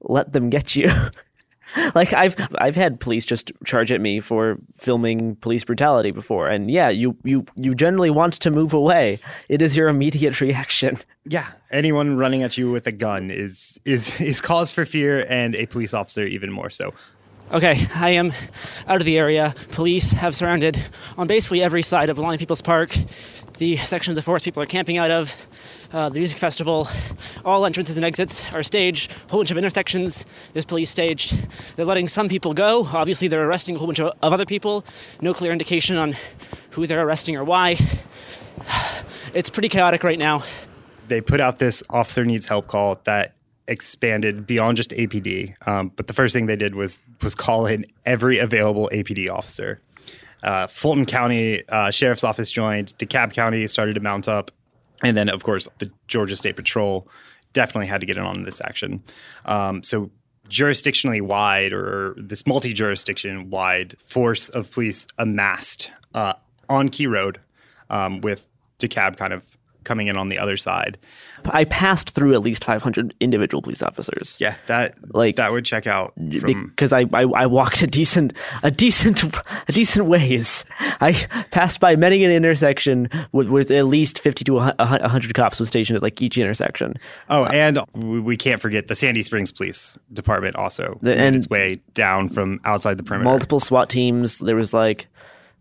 let 0.00 0.32
them 0.32 0.50
get 0.50 0.76
you. 0.76 0.90
like 1.94 2.12
I've 2.12 2.36
I've 2.56 2.76
had 2.76 3.00
police 3.00 3.26
just 3.26 3.52
charge 3.64 3.92
at 3.92 4.00
me 4.00 4.20
for 4.20 4.58
filming 4.76 5.36
police 5.36 5.64
brutality 5.64 6.10
before, 6.10 6.48
and 6.48 6.70
yeah, 6.70 6.88
you 6.88 7.16
you 7.24 7.46
you 7.56 7.74
generally 7.74 8.10
want 8.10 8.34
to 8.34 8.50
move 8.50 8.72
away. 8.72 9.18
It 9.48 9.62
is 9.62 9.76
your 9.76 9.88
immediate 9.88 10.40
reaction. 10.40 10.98
Yeah, 11.24 11.46
anyone 11.70 12.16
running 12.16 12.42
at 12.42 12.56
you 12.56 12.70
with 12.70 12.86
a 12.86 12.92
gun 12.92 13.30
is 13.30 13.80
is 13.84 14.20
is 14.20 14.40
cause 14.40 14.72
for 14.72 14.84
fear, 14.84 15.26
and 15.28 15.54
a 15.56 15.66
police 15.66 15.94
officer 15.94 16.24
even 16.24 16.50
more 16.52 16.70
so. 16.70 16.94
Okay, 17.50 17.86
I 17.94 18.10
am 18.10 18.32
out 18.86 19.00
of 19.00 19.06
the 19.06 19.16
area. 19.16 19.54
Police 19.70 20.12
have 20.12 20.34
surrounded 20.34 20.84
on 21.16 21.26
basically 21.26 21.62
every 21.62 21.82
side 21.82 22.10
of 22.10 22.18
Lonnie 22.18 22.36
People's 22.36 22.60
Park, 22.60 22.94
the 23.56 23.76
section 23.78 24.10
of 24.10 24.16
the 24.16 24.22
forest 24.22 24.44
people 24.44 24.62
are 24.62 24.66
camping 24.66 24.98
out 24.98 25.10
of, 25.10 25.34
uh, 25.92 26.08
the 26.08 26.18
music 26.18 26.38
festival. 26.38 26.88
All 27.44 27.64
entrances 27.64 27.96
and 27.96 28.04
exits 28.04 28.52
are 28.54 28.62
staged, 28.62 29.10
a 29.10 29.30
whole 29.30 29.40
bunch 29.40 29.50
of 29.50 29.58
intersections. 29.58 30.26
There's 30.52 30.64
police 30.64 30.90
staged. 30.90 31.36
They're 31.76 31.86
letting 31.86 32.08
some 32.08 32.28
people 32.28 32.54
go. 32.54 32.86
Obviously, 32.92 33.28
they're 33.28 33.46
arresting 33.46 33.76
a 33.76 33.78
whole 33.78 33.88
bunch 33.88 34.00
of, 34.00 34.12
of 34.22 34.32
other 34.32 34.46
people. 34.46 34.84
No 35.20 35.34
clear 35.34 35.52
indication 35.52 35.96
on 35.96 36.16
who 36.70 36.86
they're 36.86 37.06
arresting 37.06 37.36
or 37.36 37.44
why. 37.44 37.76
It's 39.34 39.50
pretty 39.50 39.68
chaotic 39.68 40.04
right 40.04 40.18
now. 40.18 40.42
They 41.06 41.20
put 41.20 41.38
out 41.38 41.58
this 41.58 41.82
officer 41.90 42.24
needs 42.24 42.48
help 42.48 42.66
call 42.66 42.98
that 43.04 43.34
expanded 43.68 44.46
beyond 44.46 44.78
just 44.78 44.90
APD. 44.90 45.54
Um, 45.68 45.92
but 45.94 46.06
the 46.06 46.14
first 46.14 46.32
thing 46.32 46.46
they 46.46 46.56
did 46.56 46.74
was 46.74 46.98
was 47.22 47.34
call 47.34 47.66
in 47.66 47.84
every 48.06 48.38
available 48.38 48.88
APD 48.92 49.30
officer. 49.30 49.80
Uh, 50.42 50.66
Fulton 50.66 51.04
County 51.04 51.62
uh, 51.68 51.90
Sheriff's 51.90 52.24
Office 52.24 52.50
joined. 52.50 52.94
DeKalb 52.98 53.32
County 53.32 53.66
started 53.66 53.94
to 53.94 54.00
mount 54.00 54.28
up, 54.28 54.50
and 55.02 55.16
then 55.16 55.28
of 55.28 55.42
course 55.42 55.68
the 55.78 55.90
Georgia 56.06 56.36
State 56.36 56.56
Patrol 56.56 57.08
definitely 57.52 57.86
had 57.86 58.00
to 58.00 58.06
get 58.06 58.16
in 58.16 58.24
on 58.24 58.42
this 58.42 58.60
action. 58.60 59.02
Um, 59.44 59.82
so 59.82 60.10
jurisdictionally 60.48 61.20
wide 61.20 61.72
or 61.72 62.14
this 62.16 62.46
multi-jurisdiction 62.46 63.50
wide 63.50 63.98
force 63.98 64.48
of 64.48 64.70
police 64.70 65.06
amassed 65.18 65.90
uh, 66.14 66.34
on 66.68 66.88
Key 66.88 67.06
Road 67.06 67.40
um, 67.90 68.20
with 68.20 68.46
DeKalb 68.78 69.16
kind 69.16 69.32
of 69.32 69.44
coming 69.84 70.08
in 70.08 70.16
on 70.16 70.28
the 70.28 70.38
other 70.38 70.56
side. 70.56 70.98
I 71.46 71.64
passed 71.64 72.10
through 72.10 72.34
at 72.34 72.40
least 72.40 72.64
500 72.64 73.14
individual 73.20 73.62
police 73.62 73.82
officers. 73.82 74.36
Yeah, 74.40 74.56
that 74.66 74.94
like 75.14 75.36
that 75.36 75.52
would 75.52 75.64
check 75.64 75.86
out 75.86 76.12
from... 76.14 76.66
because 76.68 76.92
I, 76.92 77.04
I, 77.12 77.22
I 77.22 77.46
walked 77.46 77.82
a 77.82 77.86
decent 77.86 78.32
a 78.62 78.70
decent 78.70 79.22
a 79.68 79.72
decent 79.72 80.06
ways. 80.06 80.64
I 81.00 81.12
passed 81.50 81.80
by 81.80 81.96
many 81.96 82.24
an 82.24 82.30
intersection 82.30 83.08
with, 83.32 83.48
with 83.48 83.70
at 83.70 83.86
least 83.86 84.18
50 84.18 84.44
to 84.44 84.54
100 84.54 85.34
cops 85.34 85.58
was 85.58 85.68
stationed 85.68 85.96
at 85.96 86.02
like 86.02 86.20
each 86.20 86.36
intersection. 86.38 86.94
Oh, 87.30 87.44
uh, 87.44 87.50
and 87.52 87.78
we 87.94 88.36
can't 88.36 88.60
forget 88.60 88.88
the 88.88 88.96
Sandy 88.96 89.22
Springs 89.22 89.52
Police 89.52 89.96
Department 90.12 90.56
also 90.56 90.98
the, 91.02 91.16
and 91.16 91.36
its 91.36 91.48
way 91.48 91.80
down 91.94 92.28
from 92.28 92.60
outside 92.64 92.98
the 92.98 93.02
perimeter. 93.02 93.30
Multiple 93.30 93.60
SWAT 93.60 93.88
teams. 93.88 94.38
There 94.38 94.56
was 94.56 94.74
like 94.74 95.08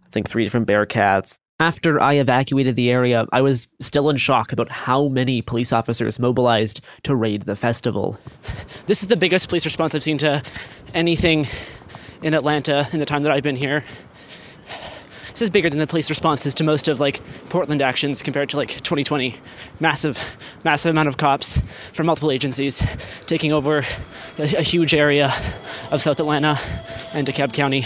I 0.08 0.10
think 0.12 0.30
three 0.30 0.44
different 0.44 0.68
Bearcats. 0.68 1.38
After 1.60 2.00
I 2.00 2.14
evacuated 2.14 2.76
the 2.76 2.92
area, 2.92 3.26
I 3.32 3.42
was 3.42 3.68
still 3.80 4.12
in 4.12 4.18
shock 4.18 4.52
about 4.52 4.72
how 4.72 5.08
many 5.08 5.42
police 5.42 5.74
officers 5.74 6.20
mobilized 6.20 6.82
to 7.02 7.16
raid 7.16 7.44
the 7.44 7.56
festival. 7.56 8.20
This 8.86 9.02
is 9.02 9.10
the 9.10 9.18
biggest 9.18 9.50
police 9.50 9.66
response 9.66 9.94
I've 9.94 10.04
seen 10.04 10.18
to 10.20 10.42
anything 10.94 11.46
in 12.22 12.34
Atlanta 12.34 12.88
in 12.94 13.00
the 13.00 13.06
time 13.06 13.24
that 13.24 13.34
I've 13.34 13.44
been 13.44 13.58
here. 13.58 13.84
This 15.32 15.42
is 15.42 15.50
bigger 15.50 15.70
than 15.70 15.80
the 15.80 15.88
police 15.88 16.10
responses 16.10 16.54
to 16.56 16.64
most 16.64 16.88
of 16.88 17.02
like 17.02 17.22
Portland 17.50 17.82
actions 17.82 18.24
compared 18.24 18.50
to 18.50 18.58
like 18.58 18.70
2020. 18.70 19.36
Massive, 19.82 20.38
massive 20.64 20.92
amount 20.92 21.10
of 21.10 21.18
cops 21.18 21.62
from 21.92 22.06
multiple 22.06 22.32
agencies 22.32 22.82
taking 23.26 23.52
over 23.52 23.80
a, 24.38 24.44
a 24.56 24.64
huge 24.64 24.94
area 24.94 25.34
of 25.92 26.02
South 26.02 26.22
Atlanta 26.22 26.58
and 27.12 27.28
DeKalb 27.28 27.52
County. 27.52 27.86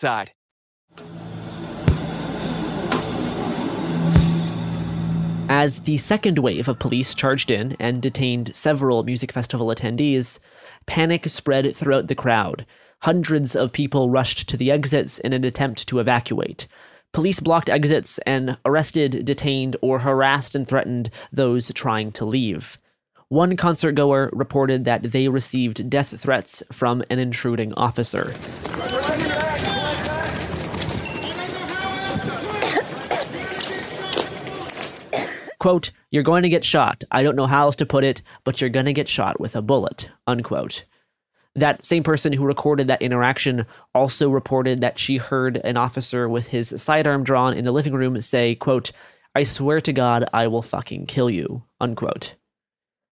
As 5.47 5.81
the 5.81 5.97
second 5.97 6.39
wave 6.39 6.67
of 6.67 6.79
police 6.79 7.13
charged 7.13 7.51
in 7.51 7.75
and 7.79 8.01
detained 8.01 8.55
several 8.55 9.03
music 9.03 9.31
festival 9.31 9.67
attendees, 9.67 10.39
panic 10.85 11.27
spread 11.27 11.75
throughout 11.75 12.07
the 12.07 12.15
crowd. 12.15 12.65
Hundreds 13.01 13.55
of 13.55 13.73
people 13.73 14.09
rushed 14.09 14.47
to 14.47 14.57
the 14.57 14.71
exits 14.71 15.19
in 15.19 15.33
an 15.33 15.43
attempt 15.43 15.87
to 15.87 15.99
evacuate. 15.99 16.67
Police 17.11 17.39
blocked 17.41 17.69
exits 17.69 18.17
and 18.19 18.57
arrested, 18.63 19.25
detained, 19.25 19.75
or 19.81 19.99
harassed 19.99 20.55
and 20.55 20.67
threatened 20.67 21.09
those 21.31 21.71
trying 21.75 22.11
to 22.13 22.25
leave. 22.25 22.77
One 23.27 23.57
concert 23.57 23.93
goer 23.93 24.29
reported 24.33 24.85
that 24.85 25.11
they 25.11 25.27
received 25.27 25.89
death 25.89 26.19
threats 26.19 26.63
from 26.71 27.03
an 27.09 27.19
intruding 27.19 27.73
officer. 27.73 28.33
Quote, 35.61 35.91
you're 36.09 36.23
going 36.23 36.41
to 36.41 36.49
get 36.49 36.65
shot. 36.65 37.03
I 37.11 37.21
don't 37.21 37.35
know 37.35 37.45
how 37.45 37.65
else 37.65 37.75
to 37.75 37.85
put 37.85 38.03
it, 38.03 38.23
but 38.43 38.59
you're 38.59 38.71
going 38.71 38.87
to 38.87 38.93
get 38.93 39.07
shot 39.07 39.39
with 39.39 39.55
a 39.55 39.61
bullet. 39.61 40.09
Unquote. 40.25 40.85
That 41.53 41.85
same 41.85 42.01
person 42.01 42.33
who 42.33 42.45
recorded 42.45 42.87
that 42.87 43.03
interaction 43.03 43.67
also 43.93 44.31
reported 44.31 44.81
that 44.81 44.97
she 44.97 45.17
heard 45.17 45.57
an 45.57 45.77
officer 45.77 46.27
with 46.27 46.47
his 46.47 46.73
sidearm 46.81 47.23
drawn 47.23 47.53
in 47.53 47.63
the 47.63 47.71
living 47.71 47.93
room 47.93 48.19
say, 48.21 48.55
quote, 48.55 48.91
I 49.35 49.43
swear 49.43 49.79
to 49.81 49.93
God, 49.93 50.27
I 50.33 50.47
will 50.47 50.63
fucking 50.63 51.05
kill 51.05 51.29
you. 51.29 51.61
Unquote. 51.79 52.33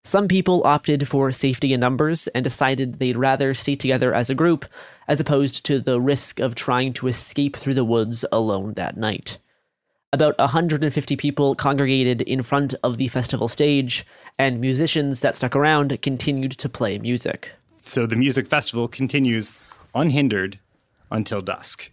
Some 0.02 0.26
people 0.26 0.66
opted 0.66 1.06
for 1.06 1.30
safety 1.30 1.72
in 1.72 1.78
numbers 1.78 2.26
and 2.34 2.42
decided 2.42 2.98
they'd 2.98 3.16
rather 3.16 3.54
stay 3.54 3.76
together 3.76 4.12
as 4.12 4.28
a 4.28 4.34
group 4.34 4.64
as 5.06 5.20
opposed 5.20 5.64
to 5.66 5.78
the 5.78 6.00
risk 6.00 6.40
of 6.40 6.56
trying 6.56 6.94
to 6.94 7.06
escape 7.06 7.54
through 7.54 7.74
the 7.74 7.84
woods 7.84 8.24
alone 8.32 8.74
that 8.74 8.96
night. 8.96 9.38
About 10.12 10.36
150 10.38 11.16
people 11.16 11.54
congregated 11.54 12.22
in 12.22 12.42
front 12.42 12.74
of 12.82 12.98
the 12.98 13.06
festival 13.06 13.46
stage, 13.46 14.04
and 14.40 14.60
musicians 14.60 15.20
that 15.20 15.36
stuck 15.36 15.54
around 15.54 16.02
continued 16.02 16.50
to 16.52 16.68
play 16.68 16.98
music. 16.98 17.52
So 17.82 18.06
the 18.06 18.16
music 18.16 18.48
festival 18.48 18.88
continues 18.88 19.52
unhindered 19.94 20.58
until 21.12 21.40
dusk. 21.40 21.92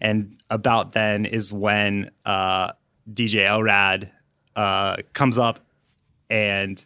And 0.00 0.34
about 0.48 0.92
then 0.92 1.26
is 1.26 1.52
when 1.52 2.10
uh, 2.24 2.72
DJ 3.12 3.46
Elrad 3.46 4.10
uh, 4.56 4.96
comes 5.12 5.36
up 5.36 5.60
and 6.30 6.82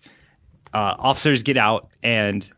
uh, 0.74 0.96
officers 0.98 1.44
get 1.44 1.56
out 1.56 1.90
and 2.02 2.50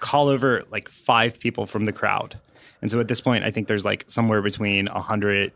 call 0.00 0.26
over 0.26 0.62
like 0.70 0.88
five 0.88 1.38
people 1.38 1.64
from 1.64 1.84
the 1.84 1.92
crowd. 1.92 2.40
And 2.82 2.90
so 2.90 2.98
at 2.98 3.06
this 3.06 3.20
point, 3.20 3.44
I 3.44 3.52
think 3.52 3.68
there's 3.68 3.84
like 3.84 4.04
somewhere 4.08 4.42
between 4.42 4.86
100, 4.86 5.52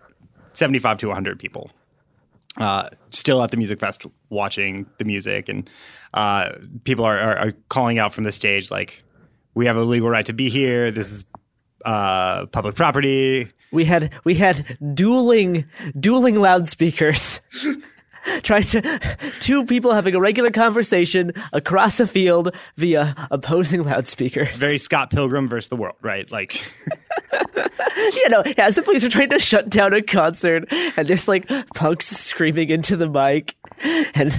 75 0.53 0.99
to 0.99 1.07
100 1.09 1.41
people 1.41 1.73
uh, 2.59 2.89
still 3.11 3.43
at 3.43 3.51
the 3.51 3.57
music 3.57 3.81
fest 3.81 4.05
watching 4.29 4.87
the 4.99 5.05
music. 5.05 5.49
And 5.49 5.69
uh, 6.15 6.53
people 6.85 7.05
are, 7.05 7.19
are, 7.19 7.39
are 7.39 7.53
calling 7.69 7.99
out 7.99 8.13
from 8.13 8.25
the 8.25 8.33
stage 8.33 8.71
like, 8.71 9.03
we 9.55 9.67
have 9.67 9.77
a 9.77 9.83
legal 9.83 10.09
right 10.09 10.25
to 10.27 10.33
be 10.33 10.49
here. 10.49 10.91
This 10.91 11.13
is 11.13 11.25
uh, 11.85 12.47
public 12.47 12.75
property. 12.75 13.49
We 13.71 13.85
had 13.85 14.13
we 14.25 14.35
had 14.35 14.79
dueling 14.95 15.67
dueling 15.99 16.37
loudspeakers. 16.37 17.41
Trying 18.43 18.63
to 18.65 19.01
two 19.41 19.67
people 19.67 19.93
having 19.93 20.15
a 20.15 20.21
regular 20.21 20.53
conversation 20.53 21.33
across 21.53 21.99
a 21.99 22.07
field 22.07 22.55
via 22.77 23.17
opposing 23.33 23.83
loudspeakers. 23.83 24.61
Very 24.61 24.79
Scott 24.79 25.11
Pilgrim 25.11 25.49
versus 25.49 25.69
the 25.69 25.77
world, 25.77 25.97
right? 26.03 26.31
Like 26.31 26.63
you 27.97 28.29
know, 28.29 28.43
as 28.59 28.75
the 28.75 28.83
police 28.83 29.05
are 29.05 29.09
trying 29.09 29.31
to 29.31 29.39
shut 29.39 29.69
down 29.69 29.93
a 29.93 30.03
concert 30.03 30.65
and 30.97 31.09
there's 31.09 31.29
like 31.29 31.49
punks 31.75 32.07
screaming 32.07 32.71
into 32.71 32.97
the 32.97 33.09
mic 33.09 33.57
and 34.15 34.33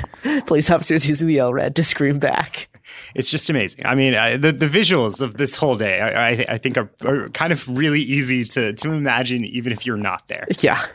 police 0.46 0.70
officers 0.70 1.08
using 1.08 1.28
the 1.28 1.38
LRAD 1.38 1.76
to 1.76 1.84
scream 1.84 2.20
back. 2.20 2.70
It's 3.16 3.30
just 3.30 3.50
amazing. 3.50 3.86
I 3.86 3.96
mean, 3.96 4.14
uh, 4.14 4.38
the 4.38 4.52
the 4.52 4.68
visuals 4.68 5.22
of 5.22 5.38
this 5.38 5.56
whole 5.56 5.78
day, 5.78 6.00
I, 6.00 6.30
I, 6.30 6.46
I 6.50 6.58
think, 6.58 6.78
are, 6.78 6.92
are 7.04 7.30
kind 7.30 7.52
of 7.52 7.68
really 7.68 8.02
easy 8.02 8.44
to 8.44 8.74
to 8.74 8.92
imagine, 8.92 9.46
even 9.46 9.72
if 9.72 9.86
you're 9.86 9.98
not 9.98 10.28
there. 10.28 10.46
Yeah. 10.60 10.86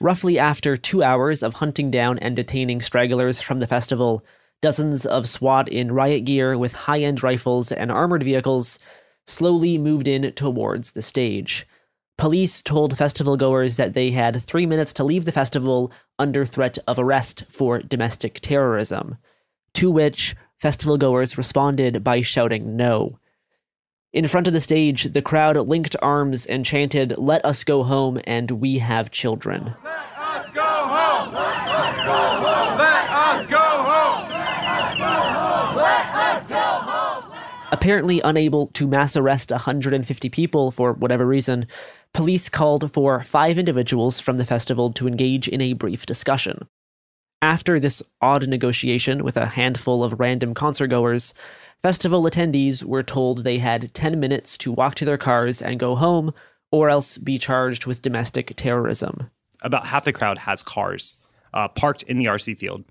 Roughly 0.00 0.38
after 0.38 0.76
two 0.76 1.02
hours 1.02 1.42
of 1.42 1.54
hunting 1.54 1.90
down 1.90 2.18
and 2.18 2.34
detaining 2.36 2.82
stragglers 2.82 3.40
from 3.40 3.58
the 3.58 3.66
festival, 3.66 4.24
dozens 4.60 5.06
of 5.06 5.28
SWAT 5.28 5.68
in 5.68 5.92
riot 5.92 6.24
gear 6.24 6.58
with 6.58 6.72
high 6.72 7.00
end 7.00 7.22
rifles 7.22 7.72
and 7.72 7.90
armored 7.90 8.22
vehicles 8.22 8.78
slowly 9.26 9.78
moved 9.78 10.08
in 10.08 10.32
towards 10.32 10.92
the 10.92 11.02
stage. 11.02 11.66
Police 12.18 12.62
told 12.62 12.96
festival 12.96 13.36
goers 13.36 13.76
that 13.76 13.94
they 13.94 14.10
had 14.10 14.42
three 14.42 14.66
minutes 14.66 14.92
to 14.94 15.04
leave 15.04 15.24
the 15.24 15.32
festival 15.32 15.92
under 16.18 16.44
threat 16.44 16.78
of 16.86 16.98
arrest 16.98 17.44
for 17.48 17.80
domestic 17.80 18.40
terrorism, 18.40 19.16
to 19.74 19.90
which 19.90 20.36
festival 20.58 20.98
goers 20.98 21.36
responded 21.36 22.04
by 22.04 22.20
shouting 22.20 22.76
no. 22.76 23.18
In 24.12 24.28
front 24.28 24.46
of 24.46 24.52
the 24.52 24.60
stage, 24.60 25.14
the 25.14 25.22
crowd 25.22 25.56
linked 25.56 25.96
arms 26.02 26.44
and 26.44 26.66
chanted, 26.66 27.16
Let 27.16 27.44
us 27.44 27.64
go 27.64 27.82
home 27.82 28.20
and 28.24 28.50
we 28.50 28.78
have 28.78 29.10
children. 29.10 29.74
Let 29.82 30.18
us 30.18 30.50
go 30.50 30.62
home! 30.62 31.32
Let 31.32 31.68
us 31.68 31.96
go 31.96 32.42
home! 32.44 32.78
Let 32.78 33.10
us 33.10 33.46
go 33.46 33.56
home! 33.56 34.28
Let 35.76 36.14
us 36.14 36.46
go 36.46 36.54
home! 36.54 37.32
Apparently 37.72 38.20
unable 38.20 38.66
to 38.68 38.86
mass 38.86 39.16
arrest 39.16 39.50
150 39.50 40.28
people 40.28 40.70
for 40.70 40.92
whatever 40.92 41.26
reason, 41.26 41.66
police 42.12 42.50
called 42.50 42.92
for 42.92 43.22
five 43.22 43.58
individuals 43.58 44.20
from 44.20 44.36
the 44.36 44.44
festival 44.44 44.92
to 44.92 45.08
engage 45.08 45.48
in 45.48 45.62
a 45.62 45.72
brief 45.72 46.04
discussion. 46.04 46.68
After 47.40 47.80
this 47.80 48.02
odd 48.20 48.46
negotiation 48.46 49.24
with 49.24 49.38
a 49.38 49.46
handful 49.46 50.04
of 50.04 50.20
random 50.20 50.54
concertgoers, 50.54 51.32
festival 51.82 52.24
attendees 52.24 52.84
were 52.84 53.02
told 53.02 53.38
they 53.38 53.58
had 53.58 53.94
10 53.94 54.20
minutes 54.20 54.58
to 54.58 54.70
walk 54.70 54.94
to 54.96 55.06
their 55.06 55.18
cars 55.18 55.62
and 55.62 55.80
go 55.80 55.96
home, 55.96 56.34
or 56.70 56.90
else 56.90 57.16
be 57.16 57.38
charged 57.38 57.86
with 57.86 58.02
domestic 58.02 58.52
terrorism. 58.54 59.30
About 59.62 59.86
half 59.86 60.04
the 60.04 60.12
crowd 60.12 60.38
has 60.38 60.62
cars 60.62 61.16
uh, 61.54 61.68
parked 61.68 62.02
in 62.02 62.18
the 62.18 62.26
RC 62.26 62.58
field, 62.58 62.84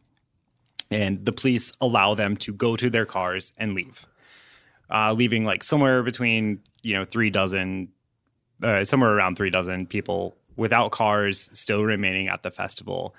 and 0.90 1.24
the 1.26 1.32
police 1.32 1.72
allow 1.80 2.16
them 2.16 2.36
to 2.38 2.52
go 2.52 2.76
to 2.76 2.90
their 2.90 3.06
cars 3.06 3.54
and 3.58 3.76
leave, 3.76 4.06
uh, 4.92 5.14
leaving 5.14 5.46
like 5.46 5.64
somewhere 5.64 6.04
between 6.04 6.60
you 6.84 6.94
know 6.94 7.06
three 7.06 7.30
dozen, 7.30 7.90
uh, 8.62 8.84
somewhere 8.84 9.12
around 9.12 9.36
three 9.38 9.50
dozen 9.50 9.86
people 9.88 10.36
without 10.56 10.92
cars 10.92 11.50
still 11.54 11.84
remaining 11.84 12.28
at 12.28 12.44
the 12.44 12.52
festival. 12.52 13.16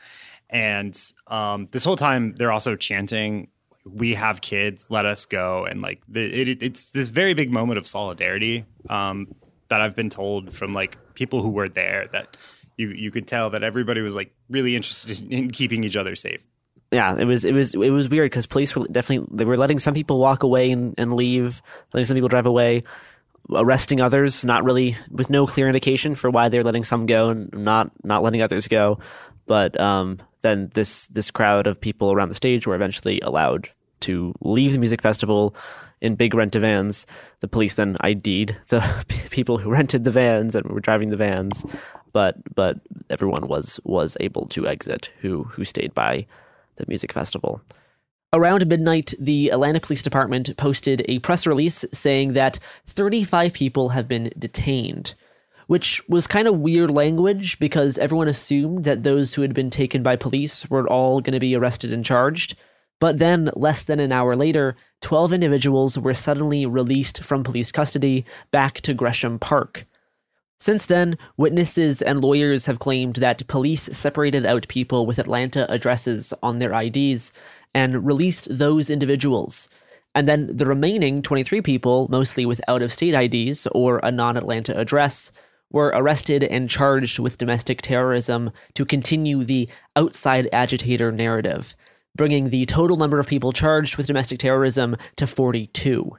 And 0.51 0.99
um, 1.29 1.69
this 1.73 1.85
whole 1.85 1.97
time, 1.97 2.35
they're 2.37 2.53
also 2.53 2.77
chanting, 2.77 3.49
"We 3.85 4.15
have 4.15 4.41
kids, 4.41 4.87
let 4.91 5.07
us 5.07 5.25
go!" 5.25 5.65
And 5.65 5.81
like, 5.81 6.03
the, 6.09 6.25
it, 6.25 6.63
it's 6.63 6.91
this 6.91 7.09
very 7.09 7.35
big 7.35 7.51
moment 7.51 7.79
of 7.79 7.87
solidarity 7.87 8.65
um, 8.91 9.35
that 9.69 9.81
I've 9.81 9.97
been 9.97 10.11
told 10.11 10.53
from 10.53 10.75
like 10.75 10.99
people 11.15 11.43
who 11.43 11.49
were 11.49 11.69
there 11.69 12.09
that 12.13 12.37
you 12.77 12.89
you 12.89 13.11
could 13.11 13.27
tell 13.27 13.51
that 13.51 13.63
everybody 13.63 14.03
was 14.03 14.15
like 14.15 14.35
really 14.51 14.77
interested 14.77 15.33
in 15.33 15.51
keeping 15.51 15.85
each 15.85 15.97
other 15.97 16.15
safe. 16.17 16.41
Yeah, 16.93 17.17
it 17.19 17.25
was 17.25 17.47
it 17.47 17.55
was 17.55 17.75
it 17.75 17.91
was 17.91 18.11
weird 18.11 18.27
because 18.27 18.47
police 18.47 18.77
were 18.77 18.85
definitely 18.85 19.27
they 19.35 19.47
were 19.47 19.57
letting 19.57 19.79
some 19.79 19.95
people 19.95 20.19
walk 20.19 20.43
away 20.43 20.71
and, 20.71 20.95
and 20.99 21.15
leave, 21.15 21.63
letting 21.95 22.05
some 22.05 22.15
people 22.15 22.29
drive 22.29 22.45
away, 22.45 22.85
arresting 23.51 24.03
others, 24.03 24.45
not 24.45 24.63
really 24.63 24.97
with 25.11 25.31
no 25.31 25.47
clear 25.47 25.69
indication 25.69 26.15
for 26.15 26.31
why 26.31 26.51
they're 26.51 26.63
letting 26.63 26.85
some 26.85 27.07
go 27.07 27.31
and 27.31 27.51
not 27.55 27.91
not 28.05 28.23
letting 28.23 28.43
others 28.43 28.69
go. 28.69 28.99
But 29.47 29.81
um, 29.81 30.21
then 30.43 30.71
this 30.75 31.07
this 31.09 31.31
crowd 31.31 31.67
of 31.67 31.81
people 31.81 32.13
around 32.13 32.29
the 32.29 32.35
stage 32.35 32.67
were 32.67 32.75
eventually 32.75 33.21
allowed 33.21 33.71
to 34.01 34.35
leave 34.43 34.73
the 34.73 34.79
music 34.79 35.01
festival 35.01 35.57
in 36.03 36.15
big 36.15 36.35
rent 36.35 36.55
vans. 36.55 37.07
The 37.41 37.49
police 37.49 37.75
then 37.75 37.97
ID'd 38.01 38.55
the 38.69 39.05
people 39.31 39.57
who 39.57 39.71
rented 39.71 40.05
the 40.05 40.11
vans 40.11 40.55
and 40.55 40.67
were 40.67 40.81
driving 40.81 41.09
the 41.09 41.17
vans, 41.17 41.65
but 42.13 42.37
but 42.55 42.77
everyone 43.09 43.49
was 43.49 43.81
was 43.85 44.15
able 44.21 44.47
to 44.49 44.69
exit 44.69 45.11
who 45.23 45.45
who 45.45 45.65
stayed 45.65 45.95
by 45.95 46.27
the 46.77 46.85
music 46.89 47.13
festival. 47.13 47.63
Around 48.35 48.67
midnight, 48.67 49.13
the 49.21 49.51
Atlanta 49.51 49.79
Police 49.79 50.01
Department 50.01 50.57
posted 50.57 51.05
a 51.07 51.19
press 51.19 51.47
release 51.47 51.85
saying 51.93 52.33
that 52.33 52.59
35 52.87 53.53
people 53.53 53.91
have 53.91 54.09
been 54.09 54.33
detained, 54.39 55.15
which 55.67 56.01
was 56.09 56.27
kind 56.27 56.49
of 56.49 56.59
weird 56.59 56.91
language 56.91 57.59
because 57.59 57.99
everyone 57.99 58.29
assumed 58.29 58.85
that 58.85 59.03
those 59.03 59.35
who 59.35 59.43
had 59.43 59.53
been 59.53 59.69
taken 59.69 60.03
by 60.03 60.17
police 60.17 60.71
were 60.71 60.89
all 60.89 61.21
going 61.21 61.35
to 61.35 61.41
be 61.41 61.55
arrested 61.55 61.93
and 61.93 62.07
charged. 62.07 62.57
But 63.01 63.19
then, 63.19 63.51
less 63.55 63.83
than 63.83 64.01
an 64.01 64.13
hour 64.13 64.33
later, 64.35 64.77
12 65.03 65.35
individuals 65.35 65.99
were 65.99 66.15
suddenly 66.15 66.65
released 66.65 67.23
from 67.23 67.45
police 67.45 67.71
custody 67.71 68.25
back 68.51 68.81
to 68.83 68.95
Gresham 68.95 69.39
Park. 69.39 69.85
Since 70.63 70.87
then, 70.87 71.19
witnesses 71.37 72.03
and 72.03 72.23
lawyers 72.23 72.67
have 72.67 72.79
claimed 72.79 73.17
that 73.17 73.49
police 73.49 73.83
separated 73.83 74.47
out 74.47 74.69
people 74.69 75.07
with 75.07 75.19
Atlanta 75.19 75.69
addresses 75.69 76.33
on 76.41 76.61
their 76.61 76.73
IDs 76.73 77.33
and 77.75 78.07
released 78.07 78.47
those 78.59 78.89
individuals. 78.89 79.69
And 80.15 80.29
then 80.29 80.57
the 80.57 80.67
remaining 80.67 81.21
23 81.21 81.63
people, 81.63 82.07
mostly 82.13 82.47
with 82.47 82.61
out 82.69 82.81
of 82.81 82.93
state 82.93 83.13
IDs 83.13 83.67
or 83.73 83.99
a 84.05 84.13
non 84.13 84.37
Atlanta 84.37 84.79
address, 84.79 85.33
were 85.73 85.91
arrested 85.97 86.45
and 86.45 86.71
charged 86.71 87.19
with 87.19 87.39
domestic 87.39 87.83
terrorism 87.83 88.53
to 88.75 88.85
continue 88.85 89.43
the 89.43 89.69
outside 89.97 90.49
agitator 90.53 91.11
narrative, 91.11 91.75
bringing 92.15 92.51
the 92.51 92.67
total 92.67 92.97
number 92.97 93.19
of 93.19 93.27
people 93.27 93.51
charged 93.51 93.97
with 93.97 94.07
domestic 94.07 94.39
terrorism 94.39 94.97
to 95.17 95.27
42. 95.27 96.19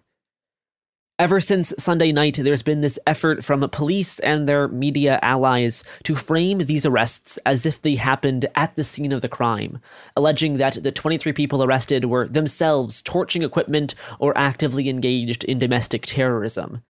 Ever 1.23 1.39
since 1.39 1.73
Sunday 1.77 2.11
night, 2.11 2.35
there's 2.35 2.63
been 2.63 2.81
this 2.81 2.99
effort 3.07 3.45
from 3.45 3.61
police 3.69 4.19
and 4.19 4.45
their 4.45 4.67
media 4.67 5.19
allies 5.21 5.81
to 6.03 6.15
frame 6.15 6.57
these 6.57 6.85
arrests 6.85 7.39
as 7.45 7.65
if 7.65 7.81
they 7.81 7.95
happened 7.95 8.45
at 8.55 8.75
the 8.75 8.83
scene 8.83 9.13
of 9.13 9.21
the 9.21 9.29
crime, 9.29 9.79
alleging 10.17 10.57
that 10.57 10.83
the 10.83 10.91
23 10.91 11.31
people 11.31 11.63
arrested 11.63 12.03
were 12.03 12.27
themselves 12.27 13.01
torching 13.01 13.41
equipment 13.41 13.95
or 14.19 14.37
actively 14.37 14.89
engaged 14.89 15.45
in 15.45 15.59
domestic 15.59 16.05
terrorism. 16.05 16.83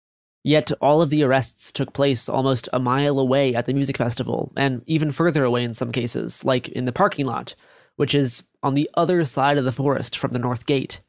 Yet 0.43 0.71
all 0.81 1.03
of 1.03 1.11
the 1.11 1.21
arrests 1.21 1.71
took 1.71 1.93
place 1.93 2.27
almost 2.27 2.67
a 2.73 2.79
mile 2.79 3.19
away 3.19 3.53
at 3.53 3.67
the 3.67 3.73
music 3.75 3.97
festival, 3.97 4.51
and 4.57 4.81
even 4.87 5.11
further 5.11 5.43
away 5.43 5.63
in 5.63 5.75
some 5.75 5.91
cases, 5.91 6.43
like 6.43 6.69
in 6.69 6.85
the 6.85 6.91
parking 6.91 7.27
lot, 7.27 7.53
which 7.97 8.15
is 8.15 8.45
on 8.63 8.73
the 8.73 8.89
other 8.95 9.23
side 9.25 9.59
of 9.59 9.65
the 9.65 9.71
forest 9.71 10.17
from 10.17 10.31
the 10.31 10.39
North 10.39 10.65
Gate. 10.65 11.01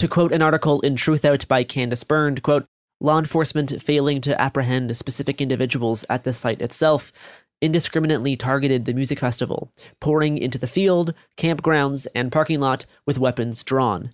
To 0.00 0.08
quote 0.08 0.32
an 0.32 0.40
article 0.40 0.80
in 0.80 0.96
Truthout 0.96 1.46
by 1.46 1.62
Candice 1.62 2.08
Bernd, 2.08 2.42
quote, 2.42 2.64
law 3.02 3.18
enforcement 3.18 3.82
failing 3.82 4.22
to 4.22 4.40
apprehend 4.40 4.96
specific 4.96 5.42
individuals 5.42 6.06
at 6.08 6.24
the 6.24 6.32
site 6.32 6.62
itself 6.62 7.12
indiscriminately 7.60 8.34
targeted 8.34 8.86
the 8.86 8.94
music 8.94 9.20
festival, 9.20 9.70
pouring 10.00 10.38
into 10.38 10.56
the 10.56 10.66
field, 10.66 11.12
campgrounds, 11.36 12.06
and 12.14 12.32
parking 12.32 12.60
lot 12.60 12.86
with 13.04 13.18
weapons 13.18 13.62
drawn. 13.62 14.08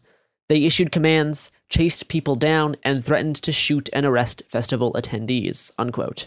They 0.48 0.64
issued 0.64 0.90
commands, 0.90 1.52
chased 1.68 2.08
people 2.08 2.34
down, 2.34 2.74
and 2.82 3.04
threatened 3.04 3.36
to 3.36 3.52
shoot 3.52 3.88
and 3.92 4.04
arrest 4.04 4.42
festival 4.48 4.92
attendees. 4.94 5.70
Unquote. 5.78 6.26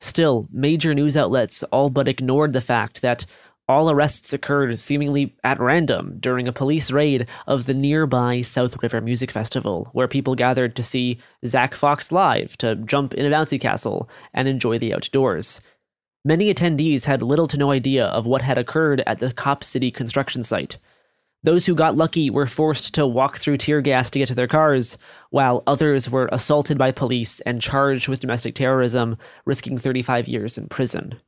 Still, 0.00 0.48
major 0.50 0.92
news 0.92 1.16
outlets 1.16 1.62
all 1.70 1.88
but 1.88 2.08
ignored 2.08 2.52
the 2.52 2.60
fact 2.60 3.00
that 3.02 3.26
all 3.68 3.90
arrests 3.90 4.32
occurred 4.32 4.80
seemingly 4.80 5.36
at 5.44 5.60
random 5.60 6.16
during 6.20 6.48
a 6.48 6.52
police 6.52 6.90
raid 6.90 7.28
of 7.46 7.66
the 7.66 7.74
nearby 7.74 8.40
South 8.40 8.82
River 8.82 9.00
Music 9.00 9.30
Festival, 9.30 9.90
where 9.92 10.08
people 10.08 10.34
gathered 10.34 10.74
to 10.76 10.82
see 10.82 11.18
Zack 11.46 11.74
Fox 11.74 12.10
live, 12.10 12.56
to 12.58 12.76
jump 12.76 13.12
in 13.14 13.26
a 13.26 13.34
bouncy 13.34 13.60
castle, 13.60 14.08
and 14.32 14.48
enjoy 14.48 14.78
the 14.78 14.94
outdoors. 14.94 15.60
Many 16.24 16.52
attendees 16.52 17.04
had 17.04 17.22
little 17.22 17.46
to 17.48 17.58
no 17.58 17.70
idea 17.70 18.06
of 18.06 18.26
what 18.26 18.42
had 18.42 18.58
occurred 18.58 19.02
at 19.06 19.18
the 19.18 19.32
Cop 19.32 19.62
City 19.62 19.90
construction 19.90 20.42
site. 20.42 20.78
Those 21.44 21.66
who 21.66 21.74
got 21.76 21.96
lucky 21.96 22.30
were 22.30 22.46
forced 22.46 22.94
to 22.94 23.06
walk 23.06 23.36
through 23.36 23.58
tear 23.58 23.80
gas 23.80 24.10
to 24.10 24.18
get 24.18 24.26
to 24.28 24.34
their 24.34 24.48
cars, 24.48 24.98
while 25.30 25.62
others 25.66 26.10
were 26.10 26.28
assaulted 26.32 26.76
by 26.76 26.90
police 26.90 27.38
and 27.40 27.62
charged 27.62 28.08
with 28.08 28.20
domestic 28.20 28.56
terrorism, 28.56 29.16
risking 29.44 29.78
35 29.78 30.26
years 30.26 30.58
in 30.58 30.68
prison. 30.68 31.20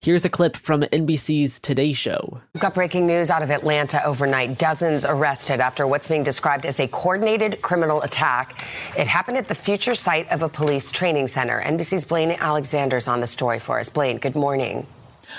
Here's 0.00 0.24
a 0.24 0.30
clip 0.30 0.56
from 0.56 0.82
NBC's 0.82 1.58
Today 1.58 1.92
Show. 1.92 2.40
We've 2.54 2.60
got 2.60 2.72
breaking 2.72 3.08
news 3.08 3.30
out 3.30 3.42
of 3.42 3.50
Atlanta 3.50 4.00
overnight. 4.04 4.56
Dozens 4.56 5.04
arrested 5.04 5.58
after 5.60 5.88
what's 5.88 6.06
being 6.06 6.22
described 6.22 6.66
as 6.66 6.78
a 6.78 6.86
coordinated 6.86 7.60
criminal 7.62 8.00
attack. 8.02 8.64
It 8.96 9.08
happened 9.08 9.38
at 9.38 9.48
the 9.48 9.56
future 9.56 9.96
site 9.96 10.30
of 10.30 10.42
a 10.42 10.48
police 10.48 10.92
training 10.92 11.26
center. 11.26 11.60
NBC's 11.60 12.04
Blaine 12.04 12.30
Alexander's 12.30 13.08
on 13.08 13.18
the 13.18 13.26
story 13.26 13.58
for 13.58 13.80
us. 13.80 13.88
Blaine, 13.88 14.18
good 14.18 14.36
morning. 14.36 14.86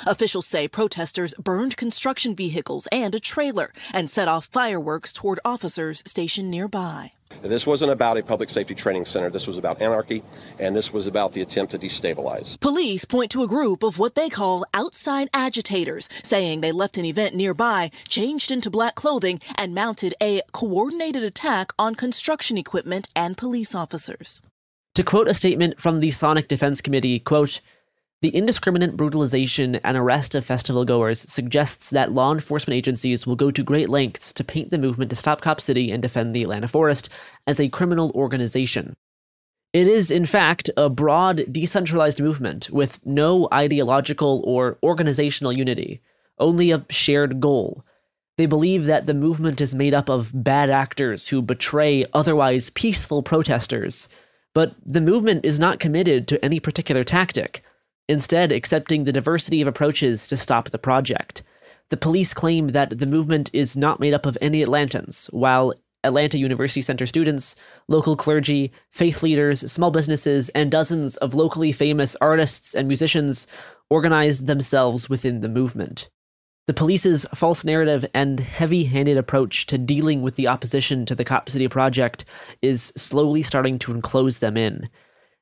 Officials 0.05 0.47
say 0.47 0.67
protesters 0.67 1.33
burned 1.35 1.77
construction 1.77 2.35
vehicles 2.35 2.87
and 2.91 3.13
a 3.15 3.19
trailer 3.19 3.71
and 3.93 4.09
set 4.09 4.27
off 4.27 4.45
fireworks 4.45 5.13
toward 5.13 5.39
officers 5.45 6.03
stationed 6.05 6.51
nearby. 6.51 7.11
This 7.41 7.67
wasn't 7.67 7.91
about 7.91 8.17
a 8.17 8.23
public 8.23 8.49
safety 8.49 8.75
training 8.75 9.05
center. 9.05 9.29
This 9.29 9.47
was 9.47 9.57
about 9.57 9.81
anarchy, 9.81 10.23
and 10.57 10.75
this 10.75 10.91
was 10.91 11.07
about 11.07 11.31
the 11.33 11.41
attempt 11.41 11.71
to 11.71 11.79
destabilize. 11.79 12.59
Police 12.59 13.05
point 13.05 13.31
to 13.31 13.43
a 13.43 13.47
group 13.47 13.83
of 13.83 13.99
what 13.99 14.15
they 14.15 14.29
call 14.29 14.65
outside 14.73 15.29
agitators, 15.33 16.09
saying 16.23 16.61
they 16.61 16.71
left 16.71 16.97
an 16.97 17.05
event 17.05 17.35
nearby, 17.35 17.91
changed 18.07 18.51
into 18.51 18.69
black 18.69 18.95
clothing, 18.95 19.39
and 19.55 19.75
mounted 19.75 20.15
a 20.21 20.41
coordinated 20.51 21.23
attack 21.23 21.71
on 21.77 21.95
construction 21.95 22.57
equipment 22.57 23.07
and 23.15 23.37
police 23.37 23.73
officers. 23.75 24.41
To 24.95 25.03
quote 25.03 25.27
a 25.29 25.33
statement 25.33 25.79
from 25.79 25.99
the 25.99 26.11
Sonic 26.11 26.47
Defense 26.47 26.81
Committee, 26.81 27.19
quote, 27.19 27.61
the 28.21 28.35
indiscriminate 28.35 28.97
brutalization 28.97 29.75
and 29.77 29.95
arrest 29.95 30.35
of 30.35 30.43
festival 30.43 30.83
goers 30.83 31.21
suggests 31.21 31.89
that 31.89 32.11
law 32.11 32.33
enforcement 32.33 32.75
agencies 32.75 33.25
will 33.25 33.37
go 33.37 33.49
to 33.49 33.63
great 33.63 33.87
lengths 33.87 34.33
to 34.33 34.43
paint 34.43 34.71
the 34.71 34.77
movement 34.77 35.09
to 35.09 35.15
stop 35.15 35.39
Cop 35.39 35.61
City 35.61 35.89
and 35.89 36.01
defend 36.01 36.35
the 36.35 36.41
Atlanta 36.43 36.67
forest 36.67 37.09
as 37.47 37.59
a 37.59 37.69
criminal 37.69 38.11
organization. 38.15 38.97
It 39.71 39.87
is, 39.87 40.11
in 40.11 40.25
fact, 40.25 40.69
a 40.75 40.89
broad, 40.89 41.45
decentralized 41.51 42.19
movement 42.19 42.69
with 42.71 42.99
no 43.05 43.47
ideological 43.53 44.43
or 44.45 44.77
organizational 44.83 45.53
unity, 45.53 46.01
only 46.39 46.71
a 46.71 46.85
shared 46.89 47.39
goal. 47.39 47.85
They 48.37 48.47
believe 48.47 48.85
that 48.85 49.05
the 49.05 49.13
movement 49.13 49.61
is 49.61 49.75
made 49.75 49.93
up 49.93 50.09
of 50.09 50.31
bad 50.33 50.69
actors 50.69 51.27
who 51.29 51.41
betray 51.41 52.05
otherwise 52.13 52.69
peaceful 52.71 53.21
protesters, 53.23 54.09
but 54.53 54.75
the 54.83 55.01
movement 55.01 55.45
is 55.45 55.59
not 55.59 55.79
committed 55.79 56.27
to 56.27 56.43
any 56.43 56.59
particular 56.59 57.03
tactic 57.03 57.63
instead 58.09 58.51
accepting 58.51 59.05
the 59.05 59.13
diversity 59.13 59.61
of 59.61 59.67
approaches 59.67 60.27
to 60.27 60.35
stop 60.35 60.71
the 60.71 60.79
project. 60.79 61.43
The 61.89 61.97
police 61.97 62.33
claim 62.33 62.69
that 62.69 62.99
the 62.99 63.05
movement 63.05 63.49
is 63.53 63.77
not 63.77 63.99
made 63.99 64.13
up 64.13 64.25
of 64.25 64.37
any 64.41 64.61
Atlantans, 64.65 65.31
while 65.31 65.73
Atlanta 66.03 66.37
University 66.37 66.81
Center 66.81 67.05
students, 67.05 67.55
local 67.87 68.15
clergy, 68.15 68.71
faith 68.89 69.21
leaders, 69.21 69.71
small 69.71 69.91
businesses, 69.91 70.49
and 70.49 70.71
dozens 70.71 71.17
of 71.17 71.33
locally 71.33 71.71
famous 71.71 72.15
artists 72.19 72.73
and 72.73 72.87
musicians 72.87 73.47
organized 73.89 74.47
themselves 74.47 75.09
within 75.09 75.41
the 75.41 75.49
movement. 75.49 76.09
The 76.67 76.73
police's 76.73 77.25
false 77.33 77.65
narrative 77.65 78.05
and 78.13 78.39
heavy 78.39 78.85
handed 78.85 79.17
approach 79.17 79.65
to 79.67 79.77
dealing 79.77 80.21
with 80.21 80.35
the 80.35 80.47
opposition 80.47 81.05
to 81.07 81.15
the 81.15 81.25
Cop 81.25 81.49
City 81.49 81.67
project 81.67 82.25
is 82.61 82.93
slowly 82.95 83.41
starting 83.41 83.79
to 83.79 83.91
enclose 83.91 84.39
them 84.39 84.55
in. 84.55 84.89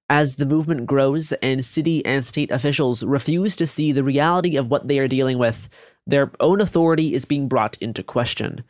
As 0.09 0.37
the 0.37 0.45
movement 0.45 0.85
grows 0.85 1.33
and 1.33 1.65
city 1.65 2.05
and 2.05 2.25
state 2.25 2.49
officials 2.49 3.03
refuse 3.03 3.55
to 3.57 3.67
see 3.67 3.91
the 3.91 4.03
reality 4.03 4.55
of 4.55 4.71
what 4.71 4.87
they 4.87 4.99
are 4.99 5.07
dealing 5.07 5.37
with, 5.37 5.67
their 6.05 6.31
own 6.39 6.61
authority 6.61 7.13
is 7.13 7.25
being 7.25 7.49
brought 7.49 7.77
into 7.81 8.03
question. 8.03 8.63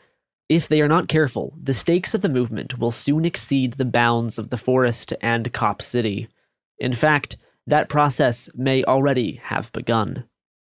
If 0.50 0.68
they 0.68 0.82
are 0.82 0.88
not 0.88 1.08
careful, 1.08 1.54
the 1.62 1.74
stakes 1.74 2.14
of 2.14 2.22
the 2.22 2.30
movement 2.30 2.80
will 2.80 2.92
soon 2.92 3.26
exceed 3.26 3.74
the 3.74 3.86
bounds 3.86 4.40
of 4.40 4.50
the 4.50 4.58
forest 4.58 5.14
and 5.22 5.54
Cop 5.54 5.82
City. 5.82 6.28
In 6.80 6.94
fact, 6.94 7.38
that 7.68 7.90
process 7.90 8.50
may 8.56 8.84
already 8.86 9.34
have 9.44 9.72
begun. 9.74 10.24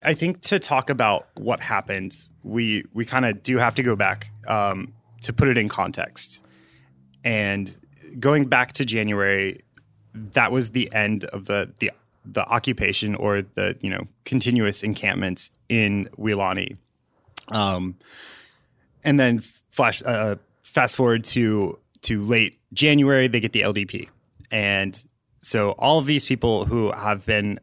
I 0.05 0.15
think 0.15 0.43
to 0.43 0.59
talk 0.59 0.91
about 0.91 1.27
what 1.37 1.61
happened, 1.61 2.17
we 2.43 2.85
we 2.93 3.05
kind 3.05 3.25
of 3.25 3.43
do 3.43 3.57
have 3.59 3.75
to 3.77 3.83
go 3.83 3.97
back 3.97 4.31
um, 4.47 4.93
to 5.23 5.33
put 5.33 5.49
it 5.49 5.57
in 5.57 5.69
context. 5.69 6.45
And 7.25 7.75
going 8.19 8.47
back 8.47 8.73
to 8.75 8.85
January, 8.85 9.61
that 10.15 10.53
was 10.53 10.71
the 10.71 10.93
end 10.93 11.25
of 11.27 11.47
the 11.47 11.73
the 11.81 11.91
the 12.25 12.47
occupation 12.47 13.15
or 13.17 13.43
the 13.43 13.77
you 13.81 13.91
know 13.91 14.07
continuous 14.25 14.83
encampments 14.83 15.51
in 15.69 16.09
Weelaunee. 16.19 16.77
Um, 17.49 17.97
and 19.05 19.19
then 19.19 19.41
flash 19.71 20.03
uh, 20.05 20.37
fast 20.63 20.97
forward 20.97 21.25
to 21.25 21.79
to 22.03 22.23
late 22.23 22.59
January, 22.73 23.29
they 23.29 23.41
get 23.41 23.53
the 23.53 23.63
LDP, 23.63 24.09
and 24.51 25.05
so 25.41 25.71
all 25.73 25.99
of 25.99 26.07
these 26.07 26.25
people 26.25 26.65
who 26.65 26.93
have 26.93 27.27
been 27.27 27.59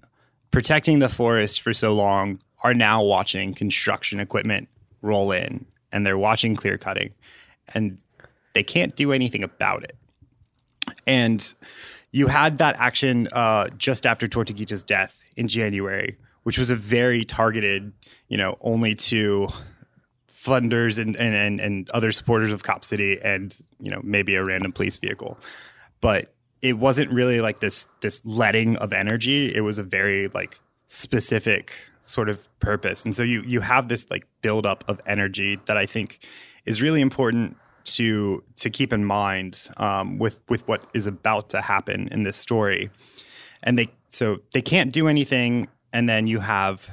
protecting 0.51 0.99
the 0.99 1.09
forest 1.09 1.61
for 1.61 1.73
so 1.73 1.93
long 1.93 2.39
are 2.63 2.73
now 2.73 3.01
watching 3.01 3.53
construction 3.53 4.19
equipment 4.19 4.67
roll 5.01 5.31
in 5.31 5.65
and 5.91 6.05
they're 6.05 6.17
watching 6.17 6.55
clear 6.55 6.77
cutting 6.77 7.11
and 7.73 7.97
they 8.53 8.63
can't 8.63 8.95
do 8.95 9.11
anything 9.11 9.43
about 9.43 9.83
it. 9.83 9.95
And 11.07 11.53
you 12.11 12.27
had 12.27 12.57
that 12.57 12.75
action 12.77 13.27
uh, 13.31 13.67
just 13.77 14.05
after 14.05 14.27
Tortuguita's 14.27 14.83
death 14.83 15.23
in 15.35 15.47
January, 15.47 16.17
which 16.43 16.57
was 16.57 16.69
a 16.69 16.75
very 16.75 17.23
targeted, 17.23 17.93
you 18.27 18.37
know, 18.37 18.57
only 18.61 18.95
to 18.95 19.47
funders 20.31 20.97
and, 20.97 21.15
and, 21.17 21.35
and, 21.35 21.59
and 21.59 21.89
other 21.91 22.11
supporters 22.11 22.51
of 22.51 22.63
Cop 22.63 22.83
City 22.83 23.19
and, 23.23 23.55
you 23.79 23.91
know, 23.91 23.99
maybe 24.03 24.35
a 24.35 24.43
random 24.43 24.71
police 24.71 24.97
vehicle. 24.97 25.37
But 26.01 26.33
it 26.61 26.77
wasn't 26.77 27.11
really 27.11 27.41
like 27.41 27.59
this 27.59 27.87
this 28.01 28.21
letting 28.25 28.75
of 28.77 28.91
energy. 28.91 29.53
It 29.53 29.61
was 29.61 29.79
a 29.79 29.83
very 29.83 30.27
like 30.29 30.59
specific 30.87 31.73
sort 32.01 32.29
of 32.29 32.47
purpose. 32.59 33.05
And 33.05 33.15
so 33.15 33.23
you 33.23 33.41
you 33.43 33.61
have 33.61 33.87
this 33.87 34.09
like 34.09 34.27
buildup 34.41 34.83
of 34.89 34.99
energy 35.05 35.59
that 35.65 35.77
I 35.77 35.85
think 35.85 36.19
is 36.65 36.81
really 36.81 37.01
important 37.01 37.55
to 37.85 38.43
to 38.57 38.69
keep 38.69 38.93
in 38.93 39.05
mind 39.05 39.69
um, 39.77 40.17
with 40.17 40.39
with 40.49 40.67
what 40.67 40.85
is 40.93 41.07
about 41.07 41.49
to 41.49 41.61
happen 41.61 42.07
in 42.11 42.23
this 42.23 42.37
story. 42.37 42.89
And 43.63 43.77
they 43.77 43.87
so 44.09 44.39
they 44.53 44.61
can't 44.61 44.91
do 44.91 45.07
anything, 45.07 45.67
and 45.93 46.07
then 46.07 46.27
you 46.27 46.39
have 46.39 46.89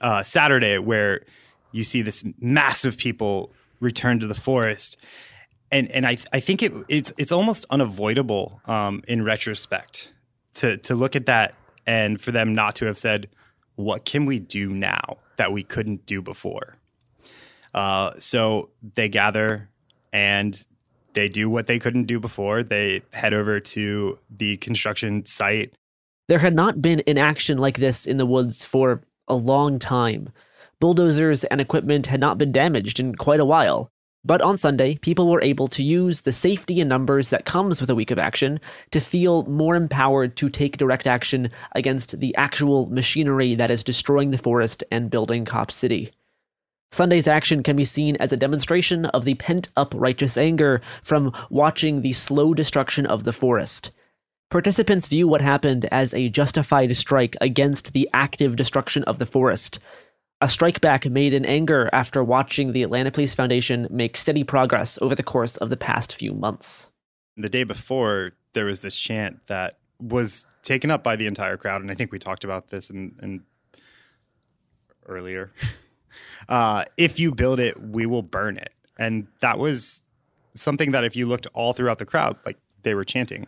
uh, 0.00 0.22
Saturday 0.22 0.78
where 0.78 1.24
you 1.72 1.84
see 1.84 2.02
this 2.02 2.24
massive 2.38 2.96
people 2.96 3.52
return 3.80 4.20
to 4.20 4.26
the 4.26 4.34
forest, 4.34 4.98
and 5.70 5.90
and 5.90 6.06
I 6.06 6.16
I 6.32 6.40
think 6.40 6.62
it 6.62 6.72
it's 6.88 7.12
it's 7.18 7.32
almost 7.32 7.64
unavoidable 7.70 8.60
um, 8.66 9.02
in 9.08 9.24
retrospect 9.24 10.12
to 10.54 10.76
to 10.78 10.94
look 10.94 11.16
at 11.16 11.26
that 11.26 11.54
and 11.86 12.20
for 12.20 12.30
them 12.30 12.54
not 12.54 12.76
to 12.76 12.86
have 12.86 12.98
said 12.98 13.28
what 13.76 14.04
can 14.04 14.26
we 14.26 14.38
do 14.38 14.68
now 14.68 15.16
that 15.36 15.52
we 15.52 15.62
couldn't 15.62 16.06
do 16.06 16.22
before. 16.22 16.76
Uh, 17.74 18.12
so 18.18 18.68
they 18.94 19.08
gather 19.08 19.68
and 20.12 20.66
they 21.14 21.28
do 21.28 21.48
what 21.50 21.66
they 21.66 21.78
couldn't 21.78 22.04
do 22.04 22.18
before. 22.18 22.62
They 22.62 23.02
head 23.10 23.34
over 23.34 23.60
to 23.60 24.18
the 24.30 24.56
construction 24.58 25.24
site. 25.26 25.74
There 26.28 26.38
had 26.38 26.54
not 26.54 26.80
been 26.80 27.02
an 27.06 27.18
action 27.18 27.58
like 27.58 27.78
this 27.78 28.06
in 28.06 28.16
the 28.16 28.26
woods 28.26 28.64
for 28.64 29.02
a 29.28 29.34
long 29.34 29.78
time. 29.78 30.30
Bulldozers 30.80 31.44
and 31.44 31.60
equipment 31.60 32.06
had 32.06 32.20
not 32.20 32.38
been 32.38 32.52
damaged 32.52 32.98
in 32.98 33.14
quite 33.14 33.40
a 33.40 33.44
while. 33.44 33.88
But 34.24 34.40
on 34.40 34.56
Sunday, 34.56 34.96
people 34.96 35.28
were 35.28 35.42
able 35.42 35.66
to 35.68 35.82
use 35.82 36.20
the 36.20 36.32
safety 36.32 36.80
and 36.80 36.88
numbers 36.88 37.30
that 37.30 37.44
comes 37.44 37.80
with 37.80 37.90
a 37.90 37.94
week 37.94 38.12
of 38.12 38.20
action 38.20 38.60
to 38.92 39.00
feel 39.00 39.42
more 39.46 39.74
empowered 39.74 40.36
to 40.36 40.48
take 40.48 40.76
direct 40.76 41.08
action 41.08 41.50
against 41.72 42.20
the 42.20 42.34
actual 42.36 42.86
machinery 42.86 43.56
that 43.56 43.70
is 43.70 43.82
destroying 43.82 44.30
the 44.30 44.38
forest 44.38 44.84
and 44.92 45.10
building 45.10 45.44
Cop 45.44 45.72
City. 45.72 46.12
Sunday's 46.92 47.26
action 47.26 47.62
can 47.62 47.74
be 47.74 47.84
seen 47.84 48.16
as 48.16 48.32
a 48.32 48.36
demonstration 48.36 49.06
of 49.06 49.24
the 49.24 49.34
pent 49.34 49.70
up 49.76 49.94
righteous 49.96 50.36
anger 50.36 50.82
from 51.02 51.32
watching 51.48 52.02
the 52.02 52.12
slow 52.12 52.52
destruction 52.52 53.06
of 53.06 53.24
the 53.24 53.32
forest. 53.32 53.90
Participants 54.50 55.08
view 55.08 55.26
what 55.26 55.40
happened 55.40 55.86
as 55.86 56.12
a 56.12 56.28
justified 56.28 56.94
strike 56.94 57.34
against 57.40 57.94
the 57.94 58.08
active 58.12 58.56
destruction 58.56 59.02
of 59.04 59.18
the 59.18 59.24
forest, 59.24 59.78
a 60.42 60.46
strikeback 60.46 61.10
made 61.10 61.32
in 61.32 61.46
anger 61.46 61.88
after 61.92 62.22
watching 62.22 62.72
the 62.72 62.82
Atlanta 62.82 63.10
Police 63.10 63.34
Foundation 63.34 63.86
make 63.90 64.16
steady 64.16 64.44
progress 64.44 64.98
over 65.00 65.14
the 65.14 65.22
course 65.22 65.56
of 65.56 65.70
the 65.70 65.76
past 65.76 66.14
few 66.14 66.34
months. 66.34 66.90
The 67.38 67.48
day 67.48 67.64
before, 67.64 68.32
there 68.52 68.66
was 68.66 68.80
this 68.80 68.98
chant 68.98 69.46
that 69.46 69.78
was 69.98 70.46
taken 70.62 70.90
up 70.90 71.02
by 71.02 71.16
the 71.16 71.26
entire 71.26 71.56
crowd, 71.56 71.80
and 71.80 71.90
I 71.90 71.94
think 71.94 72.12
we 72.12 72.18
talked 72.18 72.44
about 72.44 72.68
this 72.68 72.90
in, 72.90 73.14
in 73.22 73.44
earlier. 75.06 75.52
Uh, 76.48 76.84
if 76.96 77.18
you 77.18 77.32
build 77.34 77.60
it, 77.60 77.80
we 77.80 78.06
will 78.06 78.22
burn 78.22 78.56
it, 78.56 78.72
and 78.98 79.26
that 79.40 79.58
was 79.58 80.02
something 80.54 80.92
that 80.92 81.04
if 81.04 81.16
you 81.16 81.26
looked 81.26 81.46
all 81.54 81.72
throughout 81.72 81.98
the 81.98 82.04
crowd, 82.04 82.36
like 82.44 82.58
they 82.82 82.94
were 82.94 83.04
chanting. 83.04 83.46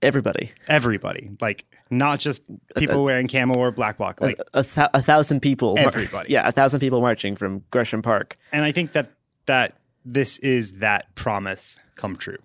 Everybody, 0.00 0.52
everybody, 0.68 1.30
like 1.40 1.64
not 1.90 2.20
just 2.20 2.42
people 2.76 3.02
wearing 3.02 3.26
camo 3.26 3.54
or 3.54 3.72
black 3.72 3.98
bloc, 3.98 4.20
like 4.20 4.38
a, 4.54 4.60
a, 4.60 4.62
th- 4.62 4.88
a 4.94 5.02
thousand 5.02 5.40
people. 5.40 5.74
Everybody. 5.76 6.32
yeah, 6.32 6.46
a 6.46 6.52
thousand 6.52 6.78
people 6.78 7.00
marching 7.00 7.34
from 7.34 7.64
Gresham 7.72 8.00
Park. 8.00 8.36
And 8.52 8.64
I 8.64 8.70
think 8.70 8.92
that 8.92 9.10
that 9.46 9.74
this 10.04 10.38
is 10.38 10.78
that 10.78 11.12
promise 11.16 11.80
come 11.96 12.16
true. 12.16 12.38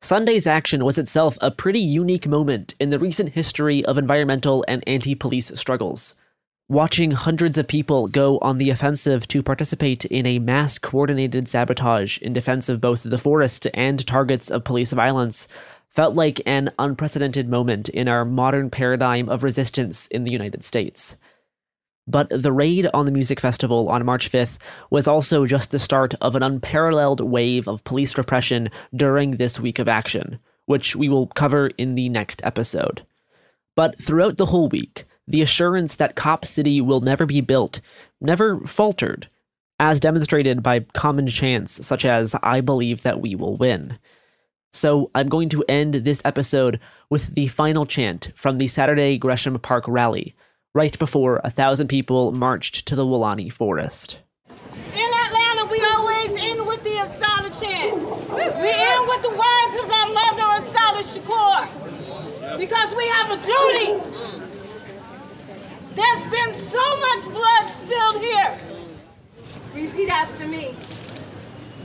Sunday's 0.00 0.46
action 0.46 0.82
was 0.82 0.96
itself 0.96 1.36
a 1.42 1.50
pretty 1.50 1.80
unique 1.80 2.26
moment 2.26 2.72
in 2.80 2.88
the 2.88 2.98
recent 2.98 3.30
history 3.30 3.84
of 3.84 3.98
environmental 3.98 4.64
and 4.66 4.82
anti 4.86 5.14
police 5.14 5.52
struggles. 5.58 6.14
Watching 6.70 7.10
hundreds 7.10 7.58
of 7.58 7.66
people 7.66 8.06
go 8.06 8.38
on 8.38 8.58
the 8.58 8.70
offensive 8.70 9.26
to 9.26 9.42
participate 9.42 10.04
in 10.04 10.24
a 10.24 10.38
mass 10.38 10.78
coordinated 10.78 11.48
sabotage 11.48 12.18
in 12.18 12.32
defense 12.32 12.68
of 12.68 12.80
both 12.80 13.02
the 13.02 13.18
forest 13.18 13.66
and 13.74 14.06
targets 14.06 14.52
of 14.52 14.62
police 14.62 14.92
violence 14.92 15.48
felt 15.88 16.14
like 16.14 16.40
an 16.46 16.70
unprecedented 16.78 17.48
moment 17.48 17.88
in 17.88 18.06
our 18.06 18.24
modern 18.24 18.70
paradigm 18.70 19.28
of 19.28 19.42
resistance 19.42 20.06
in 20.12 20.22
the 20.22 20.30
United 20.30 20.62
States. 20.62 21.16
But 22.06 22.28
the 22.30 22.52
raid 22.52 22.88
on 22.94 23.04
the 23.04 23.10
music 23.10 23.40
festival 23.40 23.88
on 23.88 24.06
March 24.06 24.30
5th 24.30 24.58
was 24.90 25.08
also 25.08 25.46
just 25.46 25.72
the 25.72 25.78
start 25.80 26.14
of 26.20 26.36
an 26.36 26.44
unparalleled 26.44 27.20
wave 27.20 27.66
of 27.66 27.82
police 27.82 28.16
repression 28.16 28.68
during 28.94 29.32
this 29.32 29.58
week 29.58 29.80
of 29.80 29.88
action, 29.88 30.38
which 30.66 30.94
we 30.94 31.08
will 31.08 31.26
cover 31.26 31.72
in 31.76 31.96
the 31.96 32.08
next 32.08 32.40
episode. 32.44 33.04
But 33.74 34.00
throughout 34.00 34.36
the 34.36 34.46
whole 34.46 34.68
week, 34.68 35.04
the 35.30 35.42
assurance 35.42 35.94
that 35.96 36.16
Cop 36.16 36.44
City 36.44 36.80
will 36.80 37.00
never 37.00 37.24
be 37.24 37.40
built 37.40 37.80
never 38.20 38.58
faltered, 38.60 39.28
as 39.78 40.00
demonstrated 40.00 40.62
by 40.62 40.80
common 40.92 41.26
chants 41.28 41.86
such 41.86 42.04
as, 42.04 42.34
I 42.42 42.60
believe 42.60 43.02
that 43.02 43.20
we 43.20 43.34
will 43.34 43.56
win. 43.56 43.98
So 44.72 45.10
I'm 45.14 45.28
going 45.28 45.48
to 45.50 45.64
end 45.68 45.94
this 45.94 46.20
episode 46.24 46.80
with 47.08 47.34
the 47.34 47.46
final 47.46 47.86
chant 47.86 48.32
from 48.34 48.58
the 48.58 48.66
Saturday 48.66 49.18
Gresham 49.18 49.58
Park 49.58 49.84
rally, 49.86 50.34
right 50.74 50.96
before 50.98 51.40
a 51.42 51.50
thousand 51.50 51.88
people 51.88 52.32
marched 52.32 52.86
to 52.86 52.96
the 52.96 53.06
Weelaunee 53.06 53.52
Forest. 53.52 54.18
In 54.48 55.10
Atlanta, 55.26 55.66
we 55.70 55.80
always 55.84 56.30
end 56.40 56.66
with 56.66 56.82
the 56.82 56.98
Assata 57.02 57.50
chant. 57.60 57.96
We 58.32 58.70
end 58.70 59.08
with 59.08 59.22
the 59.22 59.30
words 59.30 59.74
of 59.82 59.90
our 59.90 60.08
mother, 60.12 60.46
Assata 60.62 61.02
Shakur, 61.02 62.58
because 62.58 62.94
we 62.94 63.06
have 63.08 63.30
a 63.30 63.36
duty. 63.44 64.29
There's 65.94 66.26
been 66.28 66.54
so 66.54 66.80
much 67.00 67.24
blood 67.24 67.68
spilled 67.70 68.20
here. 68.20 68.56
Repeat 69.74 70.08
after 70.08 70.46
me. 70.46 70.74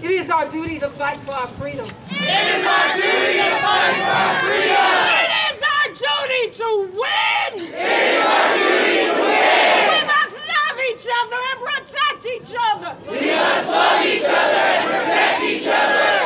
It 0.02 0.12
is 0.12 0.30
our 0.30 0.48
duty 0.50 0.78
to 0.80 0.90
fight 0.90 1.20
for 1.22 1.32
our 1.32 1.48
freedom. 1.48 1.88
It 2.10 2.22
is 2.22 2.66
our 2.68 2.94
duty 2.94 3.38
to 3.38 3.50
fight 3.66 3.96
for 3.98 4.12
our 4.12 4.40
freedom. 4.46 4.86
It 5.22 5.32
is 5.50 5.62
our 5.74 5.88
duty 6.06 6.44
to 6.58 6.68
win. 6.94 7.54
It 7.56 7.82
is 7.82 8.26
our 8.26 8.48
duty 8.54 8.98
to 9.06 9.22
win. 9.26 9.90
We 9.90 10.02
must 10.06 10.36
love 10.54 10.78
each 10.92 11.08
other 11.20 11.40
and 11.50 11.60
protect 11.66 12.26
each 12.26 12.54
other. 12.54 12.98
We 13.10 13.32
must 13.34 13.70
love 13.70 14.06
each 14.06 14.24
other 14.24 14.62
and 14.76 14.86
protect 14.86 15.44
each 15.44 15.68
other. 15.68 16.26